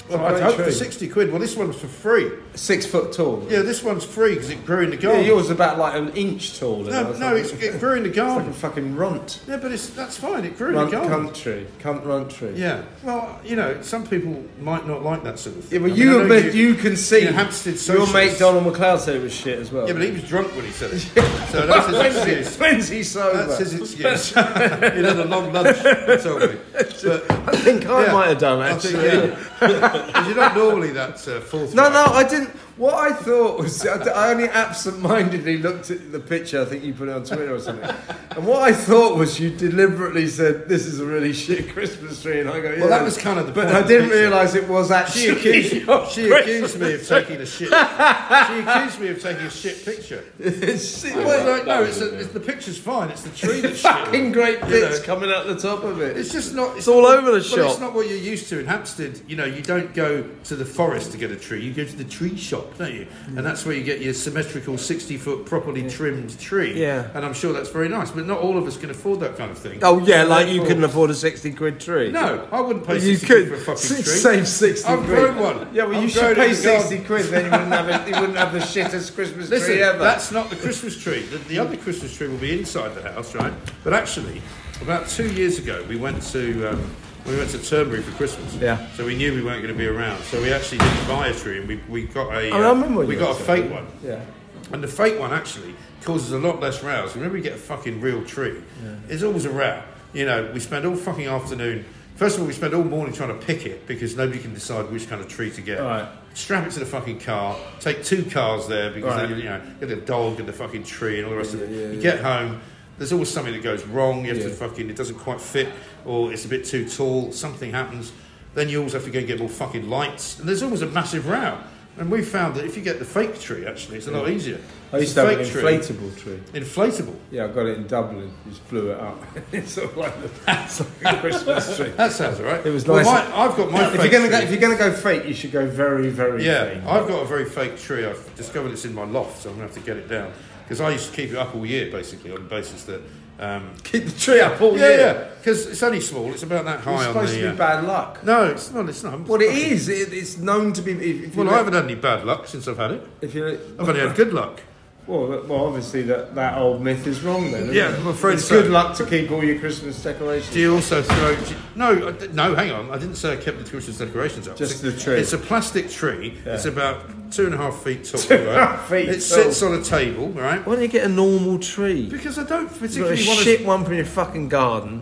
[0.09, 1.29] Well, I'd great hope for sixty quid.
[1.31, 2.31] Well, this one's for free.
[2.55, 3.45] Six foot tall.
[3.49, 5.21] Yeah, this one's free because it grew in the garden.
[5.21, 6.83] Yeah, yours is about like an inch tall.
[6.83, 8.49] no, no, like, it's, it grew in the it's like garden.
[8.49, 9.41] a fucking runt.
[9.47, 10.45] Yeah, but it's that's fine.
[10.45, 11.09] It grew in the garden.
[11.09, 12.53] country, cunt runt tree.
[12.55, 12.83] Yeah.
[13.03, 15.81] Well, you know, some people might not like that sort of Yeah, thing.
[15.83, 17.19] but I mean, you, know admit, you, can see.
[17.19, 19.85] you know, Hampstead your mate Donald McLeod said it was shit as well.
[19.88, 21.07] Yeah, but he was drunk when he said it.
[21.49, 22.57] So that's his When's he- excuse.
[22.59, 23.47] When's he sober?
[23.47, 24.29] That's his excuse.
[24.29, 25.77] he had a long lunch.
[25.77, 26.57] He told me.
[26.73, 29.35] But, I think I yeah, might have done I actually.
[29.91, 30.13] think, yeah.
[30.13, 31.73] 'Cause you're not normally that uh, forthright.
[31.75, 32.49] No, no, I didn't.
[32.79, 36.61] What I thought was, I only absent-mindedly looked at the picture.
[36.61, 37.89] I think you put it on Twitter or something.
[38.31, 42.39] And what I thought was, you deliberately said, "This is a really shit Christmas tree,"
[42.39, 44.67] and I go, "Yeah." Well, that was kind of the But I didn't realise it
[44.69, 45.71] was She accused,
[46.13, 47.67] she accused me of taking a shit.
[47.67, 50.23] She accused me of taking a shit picture.
[50.39, 53.09] It's Well, like, no, it's, a, it's the picture's fine.
[53.09, 53.91] It's the tree that's shit.
[53.91, 55.05] fucking great You bits know.
[55.05, 56.15] coming out the top of it.
[56.17, 56.77] It's just not.
[56.77, 57.71] It's, all not- over the shop.
[57.71, 59.19] It's not what you're used to in Hampstead.
[59.27, 61.61] You know, you don't go to the forest to get a tree.
[61.61, 63.08] You go to the tree shop, don't you?
[63.27, 66.79] And that's where you get your symmetrical, sixty-foot, properly trimmed tree.
[66.79, 67.10] Yeah.
[67.13, 68.12] And I'm sure that's very nice.
[68.12, 69.79] But not all of us can afford that kind of thing.
[69.84, 72.12] Oh yeah, like you couldn't afford a sixty quid tree.
[72.12, 72.95] No, I wouldn't pay.
[72.95, 74.03] you 60 could for a fucking tree.
[74.03, 75.10] save sixty I've quid.
[75.10, 75.67] grown one.
[75.73, 76.88] Yeah, well, you I've should pay in the garden.
[76.88, 78.08] sixty quid, then you wouldn't have it.
[78.15, 79.97] You wouldn't have the shittest Christmas Listen, tree ever.
[79.99, 81.21] that's not the Christmas tree.
[81.23, 83.53] The, the other Christmas tree will be inside the house, right?
[83.84, 84.41] But actually,
[84.82, 86.95] about two years ago, we went to um,
[87.29, 88.55] we went to Turnberry for Christmas.
[88.55, 88.85] Yeah.
[88.93, 90.21] So we knew we weren't going to be around.
[90.23, 92.49] So we actually didn't buy a tree, and we, we got a.
[92.51, 93.87] Oh, uh, remember when we got a fake one.
[94.03, 94.23] Yeah.
[94.71, 97.15] And the fake one actually causes a lot less rows.
[97.15, 98.61] Whenever you get a fucking real tree,
[99.07, 99.81] It's always a row.
[100.13, 101.85] You know, we spend all fucking afternoon.
[102.15, 104.91] First of all, we spend all morning trying to pick it because nobody can decide
[104.91, 105.79] which kind of tree to get.
[105.79, 106.07] Right.
[106.33, 107.55] Strap it to the fucking car.
[107.79, 109.29] Take two cars there because Right.
[109.29, 111.61] then, you know, get the dog and the fucking tree and all the rest of
[111.61, 111.69] it.
[111.95, 112.59] you get home.
[112.99, 114.25] There's always something that goes wrong.
[114.25, 114.89] You have to fucking.
[114.89, 115.69] It doesn't quite fit,
[116.05, 117.31] or it's a bit too tall.
[117.31, 118.12] Something happens.
[118.53, 120.88] Then you always have to go and get more fucking lights, and there's always a
[120.88, 121.57] massive row.
[121.97, 124.59] And we found that if you get the fake tree, actually, it's a lot easier.
[124.93, 126.39] I used to have an fake tree- inflatable tree.
[126.53, 127.15] Inflatable.
[127.29, 128.31] Yeah, I got it in Dublin.
[128.47, 129.21] Just blew it up.
[129.51, 131.89] it's sort of like, the, it's like a Christmas tree.
[131.89, 132.65] That sounds alright.
[132.65, 133.05] It was well, nice.
[133.05, 135.33] My, I've got my If fake you're gonna go, if you're gonna go fake, you
[135.33, 136.83] should go very, very yeah, fake.
[136.85, 138.05] I've got a very fake tree.
[138.05, 140.31] I've discovered it's in my loft, so I'm gonna have to get it down
[140.69, 143.01] because I used to keep it up all year, basically, on the basis that.
[143.39, 144.99] Um, Keep the tree up all yeah, year.
[144.99, 146.29] yeah, because it's only small.
[146.34, 147.39] It's about that high It's supposed the.
[147.39, 148.23] to uh, be bad luck.
[148.23, 148.89] No, it's not.
[148.89, 149.21] It's not.
[149.21, 149.88] Well, it is.
[149.88, 150.91] It, it's known to be.
[150.91, 153.08] If, if you Well, I haven't had any bad luck since I've had it.
[153.21, 153.47] If you,
[153.79, 154.60] I've only had good luck.
[155.09, 157.63] Well, well, obviously that, that old myth is wrong then.
[157.63, 157.99] isn't Yeah, it?
[157.99, 158.61] I'm afraid it's so.
[158.61, 160.53] good luck to keep all your Christmas decorations.
[160.53, 161.31] Do you also throw?
[161.31, 162.55] you- no, I no.
[162.55, 162.91] Hang on.
[162.91, 164.55] I didn't say I kept the Christmas decorations up.
[164.57, 165.19] Just It's- the tree.
[165.19, 166.37] It's a plastic tree.
[166.45, 168.21] It's about two and a half feet tall.
[168.21, 168.57] Two and a right?
[168.69, 169.21] half feet It tall.
[169.21, 170.65] sits on a table, right?
[170.65, 172.07] Why don't you get a normal tree?
[172.09, 173.65] Because I don't You've got a particularly want shit to.
[173.65, 175.01] one from your fucking garden,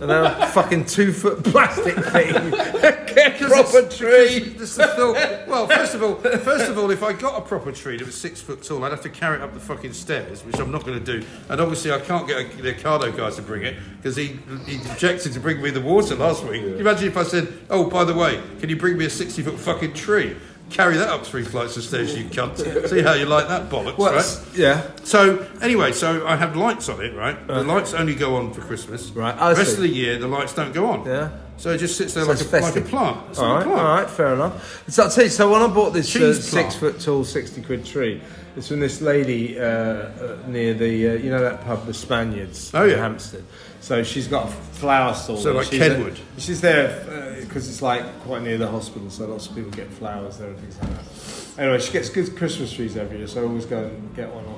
[0.00, 2.34] and then a fucking two foot plastic thing.
[3.18, 4.38] get a proper tree.
[4.40, 5.48] This is the thought.
[5.48, 8.14] Well, first of all, first of all, if I got a proper tree that was
[8.14, 10.84] six foot tall, I'd have to carry it up the fucking stairs, which I'm not
[10.84, 11.26] going to do.
[11.48, 14.76] And obviously, I can't get a, the Ocado guy to bring it because he he
[14.90, 16.62] objected to bring me the water last week.
[16.62, 19.42] You imagine if I said, "Oh, by the way, can you bring me a sixty
[19.42, 20.36] foot fucking tree?"
[20.70, 22.88] Carry that up three flights of stairs, you cunt.
[22.88, 24.40] See how you like that bollocks, Well, right?
[24.54, 24.90] yeah.
[25.04, 27.46] So anyway, so I have lights on it, right?
[27.46, 27.64] The uh.
[27.64, 29.10] lights only go on for Christmas.
[29.10, 29.76] Right, I the rest see.
[29.76, 31.06] of the year, the lights don't go on.
[31.06, 31.30] Yeah.
[31.58, 33.30] So it just sits there So like, a, like a plant.
[33.30, 33.80] It's All like right, a plant.
[33.88, 34.82] all right, fair enough.
[34.88, 35.30] So I'll tell you.
[35.30, 38.20] So when I bought this uh, six foot tall, sixty quid tree,
[38.56, 42.70] it's from this lady uh, uh, near the uh, you know that pub, the Spaniards,
[42.74, 42.96] Oh, in yeah.
[42.96, 43.44] Hampstead.
[43.80, 45.36] So she's got a flower stall.
[45.36, 46.14] So like she's Kenwood.
[46.16, 49.88] there- she's there because it's like quite near the hospital, so lots of people get
[49.88, 51.62] flowers there and things like that.
[51.62, 54.44] Anyway, she gets good Christmas trees every year, so I always go and get one
[54.46, 54.57] off.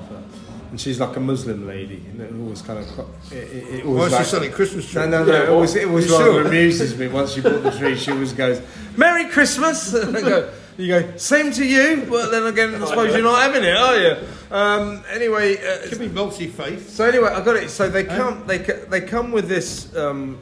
[0.71, 2.87] And she's like a Muslim lady, and it always kind of
[3.31, 4.95] it, it, it Why always is she like, selling Christmas trees?
[4.95, 5.43] no, no, no.
[5.43, 6.47] It always, it always You rather sure?
[6.47, 7.07] amuses me.
[7.09, 8.61] Once you bought the tree, she always goes,
[8.95, 13.13] "Merry Christmas." And I go, "You go, same to you." But then again, I suppose
[13.13, 14.15] you're not having it, are you?
[14.49, 16.89] Um, anyway, uh, Could be multi-faith.
[16.89, 17.69] so anyway, I got it.
[17.69, 20.39] So they come, they they come with this um,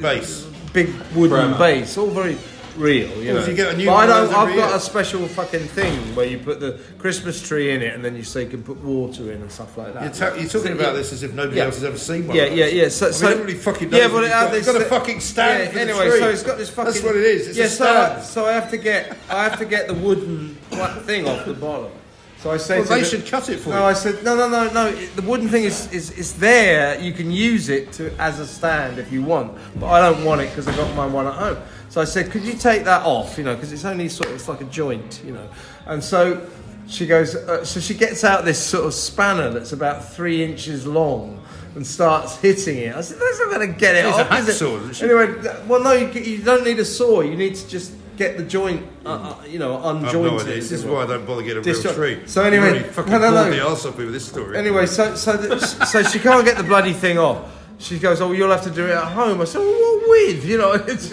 [0.00, 0.46] Base.
[0.74, 1.58] big wooden Bremer.
[1.58, 2.36] base, all very
[2.76, 3.08] real.
[3.22, 3.40] You Well, know.
[3.42, 4.48] if you get a new but I one of don't.
[4.48, 8.04] I've got a special fucking thing where you put the Christmas tree in it, and
[8.04, 10.02] then you say you can put water in and stuff like that.
[10.02, 11.64] You're, ta- you're talking about this as if nobody Yeah.
[11.64, 12.36] else has ever seen one.
[12.36, 12.88] Yeah, yeah, yeah.
[12.88, 15.74] So, I mean, so fucking knows yeah, but it had got- got a fucking stand
[15.74, 16.92] Yeah, anyway, so it's got this fucking.
[16.92, 17.48] That's what it is.
[17.48, 18.22] It's yeah, a so I, stand.
[18.24, 20.56] so I have to get I have to get the wooden
[21.04, 21.90] thing off the bottom.
[22.38, 23.82] So I say Well, they the- should cut it for no, you.
[23.84, 24.90] I said no, no, no, no.
[24.90, 26.98] The wooden thing is is is there.
[27.00, 30.40] You can use it to as a stand if you want, but I don't want
[30.40, 31.58] it because I've got my one at home.
[31.92, 33.36] So I said, could you take that off?
[33.36, 35.46] You know, because it's only sort of it's like a joint, you know.
[35.84, 36.48] And so
[36.88, 40.86] she goes, uh, so she gets out this sort of spanner that's about three inches
[40.86, 41.44] long.
[41.74, 42.94] And starts hitting it.
[42.94, 45.10] I said, "That's not going to get it a off." it?" hacksaw, isn't?
[45.10, 47.22] Anyway, well, no, you, you don't need a saw.
[47.22, 49.08] You need to just get the joint, uh,
[49.40, 50.46] uh, you know, unjointed.
[50.46, 50.52] no.
[50.54, 52.22] This is why I don't bother getting a real tree.
[52.26, 53.50] So anyway- really fucking no, no, no.
[53.50, 54.56] the arse off me with this story.
[54.58, 57.50] Anyway, so so the, so she can't get the bloody thing off.
[57.78, 60.44] She goes, "Oh, you'll have to do it at home." I said, well, "What with?"
[60.44, 60.72] You know.
[60.86, 61.12] It's,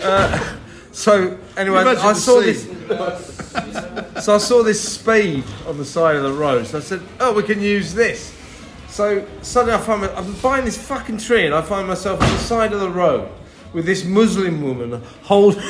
[0.00, 0.56] uh,
[0.92, 2.66] so anyway, I saw this.
[4.24, 6.66] So I saw this spade on the side of the road.
[6.66, 8.34] So I said, "Oh, we can use this."
[8.88, 12.38] So suddenly I find I'm buying this fucking tree, and I find myself on the
[12.38, 13.28] side of the road
[13.72, 15.56] with this Muslim woman hold,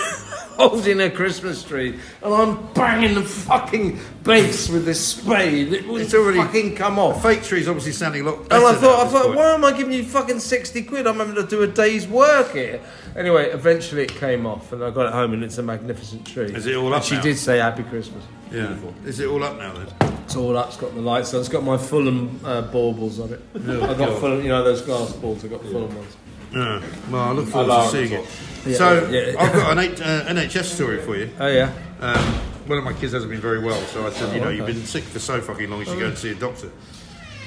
[0.69, 5.73] holding a Christmas tree, and I'm banging the fucking base with this spade.
[5.73, 7.23] It was It's already- fucking come off.
[7.23, 8.39] Fake tree's obviously sounding a lot.
[8.51, 9.37] And I thought, I thought, point.
[9.37, 11.07] why am I giving you fucking 60 quid?
[11.07, 12.81] I'm having to do a day's work here.
[13.17, 16.47] Anyway, eventually it came off and I got it home and it's a magnificent tree.
[16.55, 17.23] Is it all And up she now?
[17.23, 18.23] did say Happy Christmas.
[18.51, 18.75] Yeah.
[19.05, 19.87] Is it all up now then?
[20.25, 23.33] It's all up, it's got the lights on, it's got my Fulham uh, baubles on
[23.33, 23.41] it.
[23.55, 26.17] I've got Fulham, you know those glass balls, I've got Fulham ones.
[26.55, 26.83] Yeah.
[27.11, 28.77] Well, I look forward to seeing it.
[28.77, 29.35] so yeah.
[29.39, 31.31] I've got an eight, uh, NHS story for you.
[31.39, 31.73] Oh yeah?
[32.01, 32.25] Um,
[32.67, 34.57] one of my kids hasn't been very well, so I said, you know, okay.
[34.57, 36.71] you've been sick for so fucking long, you should go and see a doctor.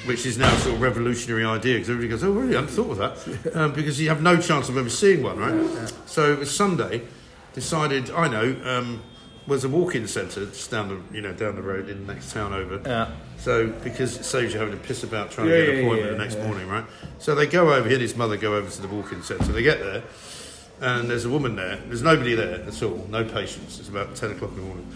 [0.04, 2.56] Which is now a sort of revolutionary idea because everybody goes, oh, really?
[2.56, 3.54] I hadn't thought of that.
[3.56, 5.92] Um, because you have no chance of ever seeing one, right?
[6.04, 7.02] So it was Sunday,
[7.54, 9.02] decided, I know, um,
[9.46, 12.52] was a walk-in centre down the, you know, down the road in the next town
[12.52, 12.80] over.
[12.84, 13.10] Yeah.
[13.38, 16.12] So because it saves you having to piss about trying Yeah, to get an appointment
[16.12, 16.84] yeah, the next morning, right?
[17.18, 17.86] So they go over.
[17.88, 19.52] He and his mother go over to the walk-in centre.
[19.52, 20.02] They get there,
[20.80, 21.76] and there's a woman there.
[21.76, 23.06] There's nobody there at all.
[23.08, 23.78] No patients.
[23.78, 24.86] It's about ten o'clock in the morning.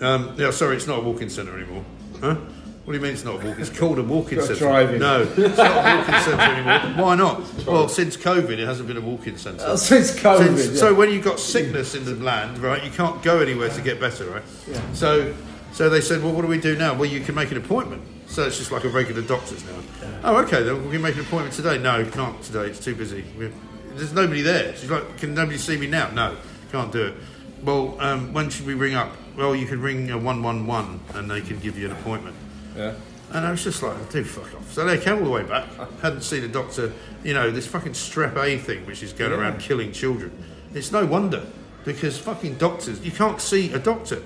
[0.00, 1.84] Um, yeah, sorry, it's not a walk-in centre anymore.
[2.20, 2.36] Huh?
[2.84, 3.58] What do you mean it's not a walk?
[3.58, 4.60] It's called a walk-in Got a centre.
[4.64, 5.00] drive-in.
[5.00, 7.04] No, it's not a walk-in centre anymore.
[7.06, 7.66] Why not?
[7.66, 9.64] Well, since COVID, it hasn't been a walk-in centre.
[9.66, 10.56] Oh, since COVID.
[10.58, 10.80] Since- yeah.
[10.80, 14.00] So when you've got sickness in the land, right, you can't go anywhere to get
[14.00, 14.42] better, right?
[14.70, 14.80] Yeah.
[14.92, 15.34] So,
[15.72, 16.92] so they said, well, what do we do now?
[16.94, 18.02] Well, you can make an appointment.
[18.26, 19.78] So it's just like a regular doctor's now.
[20.24, 21.78] Oh, okay, then we can make an appointment today.
[21.78, 22.66] No, can't today.
[22.66, 23.24] It's too busy.
[23.38, 23.50] We
[23.94, 24.74] there's nobody there.
[24.76, 26.10] She's like, can nobody see me now?
[26.10, 26.36] No,
[26.72, 27.14] can't do it.
[27.62, 29.12] Well, um, when should we ring up?
[29.36, 32.34] Well, you can ring a one one one, and they can give you an appointment.
[32.76, 32.94] Yeah.
[33.32, 34.72] And I was just like, do fuck off.
[34.72, 35.66] So they came all the way back.
[36.00, 36.92] Hadn't seen a doctor.
[37.24, 40.30] You know, this fucking strep A thing, which is going around killing children.
[40.72, 41.44] It's no wonder
[41.84, 44.22] because fucking doctors, you can't see a doctor.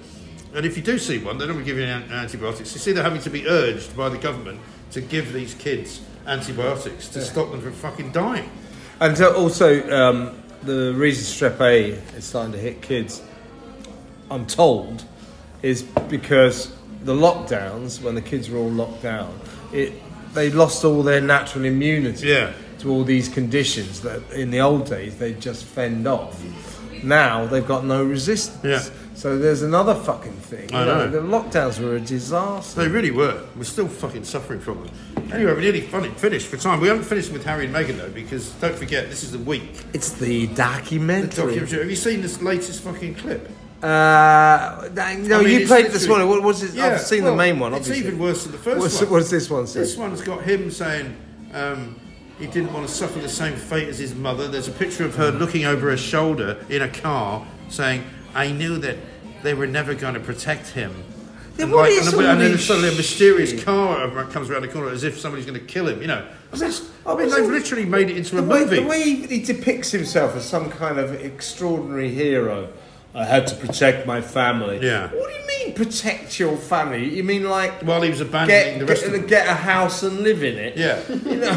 [0.54, 2.72] And if you do see one, they don't give you an- antibiotics.
[2.72, 4.60] You see, they're having to be urged by the government
[4.92, 8.50] to give these kids antibiotics to stop them from fucking dying.
[9.00, 13.22] And also, um, the reason strep A is starting to hit kids,
[14.30, 15.04] I'm told,
[15.62, 19.38] is because the lockdowns, when the kids were all locked down,
[19.72, 19.92] it
[20.34, 22.52] they lost all their natural immunity Yeah.
[22.80, 26.38] to all these conditions that in the old days they just fend off.
[27.02, 28.62] Now they've got no resistance.
[28.64, 28.82] Yeah.
[29.14, 30.72] So there's another fucking thing.
[30.74, 31.08] I know.
[31.10, 32.82] The lockdowns were a disaster.
[32.82, 33.40] They really were.
[33.56, 34.94] We're still fucking suffering from them.
[35.32, 36.80] Anyway, we're nearly funny, finished for time.
[36.80, 39.80] We haven't finished with Harry and Meghan though, because don't forget this is the week.
[39.92, 41.46] It's the The documentary.
[41.46, 41.78] documentary.
[41.80, 43.48] Have you seen this latest fucking clip?
[43.82, 46.26] Uh, no, I mean, you played this one.
[46.28, 46.80] What was it?
[46.80, 47.74] I've seen well, the main one.
[47.74, 49.10] It's even worse than the first What's, one.
[49.10, 49.80] what's this one say?
[49.80, 51.16] This one's got him saying
[51.52, 51.98] um,
[52.38, 54.48] he didn't want to suffer the same fate as his mother.
[54.48, 58.78] There's a picture of her looking over her shoulder in a car saying, I knew
[58.78, 58.96] that
[59.42, 60.92] they were never going to protect him.
[61.60, 63.64] And, what like, and, and then suddenly a mysterious shit?
[63.64, 66.00] car comes around the corner as if somebody's going to kill him.
[66.00, 66.72] You know, I mean,
[67.04, 68.80] I mean they've literally made it into a way, movie.
[68.80, 72.72] The way he depicts himself as some kind of extraordinary hero.
[73.14, 74.78] I had to protect my family.
[74.82, 75.08] Yeah.
[75.08, 77.08] What do you mean protect your family?
[77.14, 79.26] You mean like While he was abandoning get, the rest get, of them.
[79.28, 80.76] get a house and live in it?
[80.76, 81.00] Yeah.
[81.28, 81.50] You know?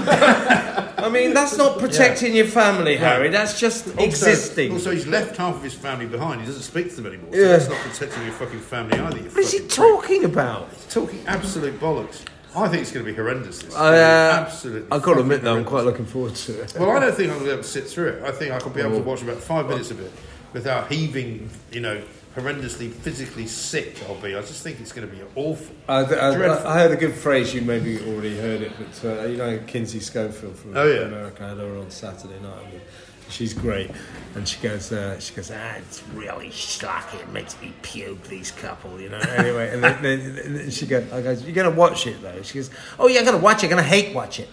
[0.98, 3.30] I mean that's not protecting your family, Harry.
[3.30, 4.72] That's just Also- existing.
[4.74, 6.42] Also, he's left half of his family behind.
[6.42, 7.32] He doesn't speak to them anymore.
[7.34, 7.48] So Yeah.
[7.48, 9.18] that's not protecting your fucking family either.
[9.18, 9.70] You what is he fucking prick.
[10.02, 10.90] talking about?
[10.90, 12.22] Talking absolute bollocks.
[12.56, 13.60] I think it's going to be horrendous.
[13.60, 13.74] This.
[13.76, 14.88] I, uh, absolutely.
[14.92, 16.74] I've got to admit though, I'm quite looking forward to it.
[16.78, 18.24] Well, I don't think I'm going to be able to sit through it.
[18.24, 20.12] I think I could be able to watch about five minutes of it
[20.54, 22.02] without heaving, you know,
[22.36, 24.36] horrendously physically sick I'll be.
[24.36, 25.76] I just think it's going to be awful.
[25.88, 26.70] I, I.
[26.74, 27.54] I heard a good phrase.
[27.54, 31.02] You maybe already heard it, but uh, you know Kinsey Schofield from Oh, yeah.
[31.02, 31.44] America.
[31.44, 32.64] I had her on Saturday night.
[32.74, 32.82] And
[33.30, 33.92] she's great,
[34.36, 37.20] and she goes, uh, she goes, ah, it's really schlocky.
[37.22, 38.24] It makes me puke.
[38.28, 39.20] These couple, you know.
[39.20, 42.42] Anyway, and then, then, then she goes, I goes, you're gonna watch it though.
[42.44, 43.68] She goes, oh yeah, I'm gonna watch it.
[43.68, 44.50] I'm gonna hate watch it.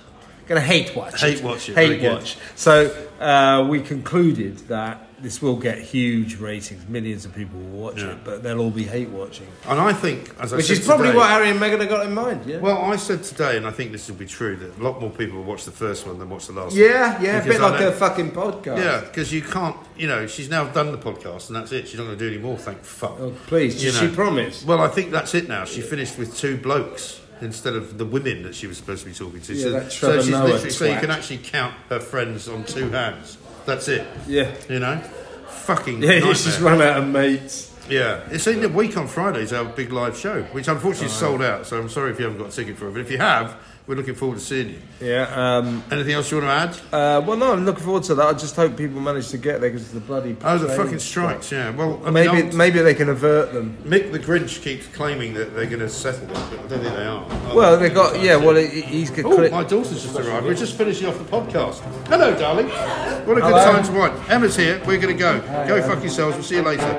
[0.46, 1.44] Gonna hate watch Hate it.
[1.44, 2.12] watch it, Hate good.
[2.12, 2.38] watch.
[2.56, 2.86] So
[3.20, 6.86] uh, we concluded that this will get huge ratings.
[6.88, 8.12] Millions of people will watch Yeah.
[8.12, 9.46] it, but they'll all be hate watching.
[9.68, 12.06] And I think, as I Which is probably today- what Harry and Meghan have got
[12.06, 12.58] in mind, yeah?
[12.58, 15.10] Well, I said today, and I think this will be true, that a lot more
[15.10, 16.80] people will watch the first one than watch the last one.
[16.80, 18.78] yeah, yeah, a bit I like a fucking podcast.
[18.78, 21.88] Yeah, because you can't, you know, she's now done the podcast and that's it.
[21.88, 23.16] She's not going to do any more, thank fuck.
[23.20, 23.98] Oh, please, You know.
[23.98, 24.64] she promise?
[24.64, 25.64] Well, I think that's it now.
[25.64, 29.14] She finished with two blokes instead of the women that she was supposed to be
[29.14, 29.52] talking to.
[29.54, 32.90] Yeah, so, so she's Noah literally, so you can actually count her friends on two
[32.90, 33.36] hands.
[33.68, 34.06] That's it.
[34.26, 34.50] Yeah.
[34.68, 34.96] You know?
[34.96, 36.32] Fucking Yeah, nightmare.
[36.32, 37.66] just run out of mates.
[37.90, 41.16] Yeah, it's in the week on Fridays, our big live show, which unfortunately Oh, is
[41.18, 41.66] sold out.
[41.66, 43.56] So I'm sorry if you haven't got a ticket for it, but if you have,
[43.88, 44.78] we're looking forward to seeing you.
[45.00, 45.22] Yeah.
[45.34, 46.94] Um, Anything else you want to add?
[46.94, 48.26] uh, well, no, I'm looking forward to that.
[48.26, 50.36] I just hope people manage to get there because it's the bloody.
[50.44, 51.50] Oh, the fucking strikes.
[51.50, 51.70] Yeah.
[51.70, 53.78] Well, I Maybe, I'll- maybe they can avert them.
[53.84, 56.82] Mick the Grinch keeps claiming that they're going to settle it, but I don't think
[56.82, 57.26] they are.
[57.56, 58.36] Well, they got yeah.
[58.36, 59.24] Well, he- he's got.
[59.24, 60.44] Oh, my daughter's just arrived.
[60.44, 61.78] We're just finishing off the podcast.
[62.08, 62.68] Hello, darling.
[62.68, 63.72] What a good Hello.
[63.72, 64.12] time to wine.
[64.28, 64.78] Emma's here.
[64.86, 65.40] We're going to go.
[65.66, 66.34] Go fuck yourselves.
[66.36, 66.98] We'll see you later.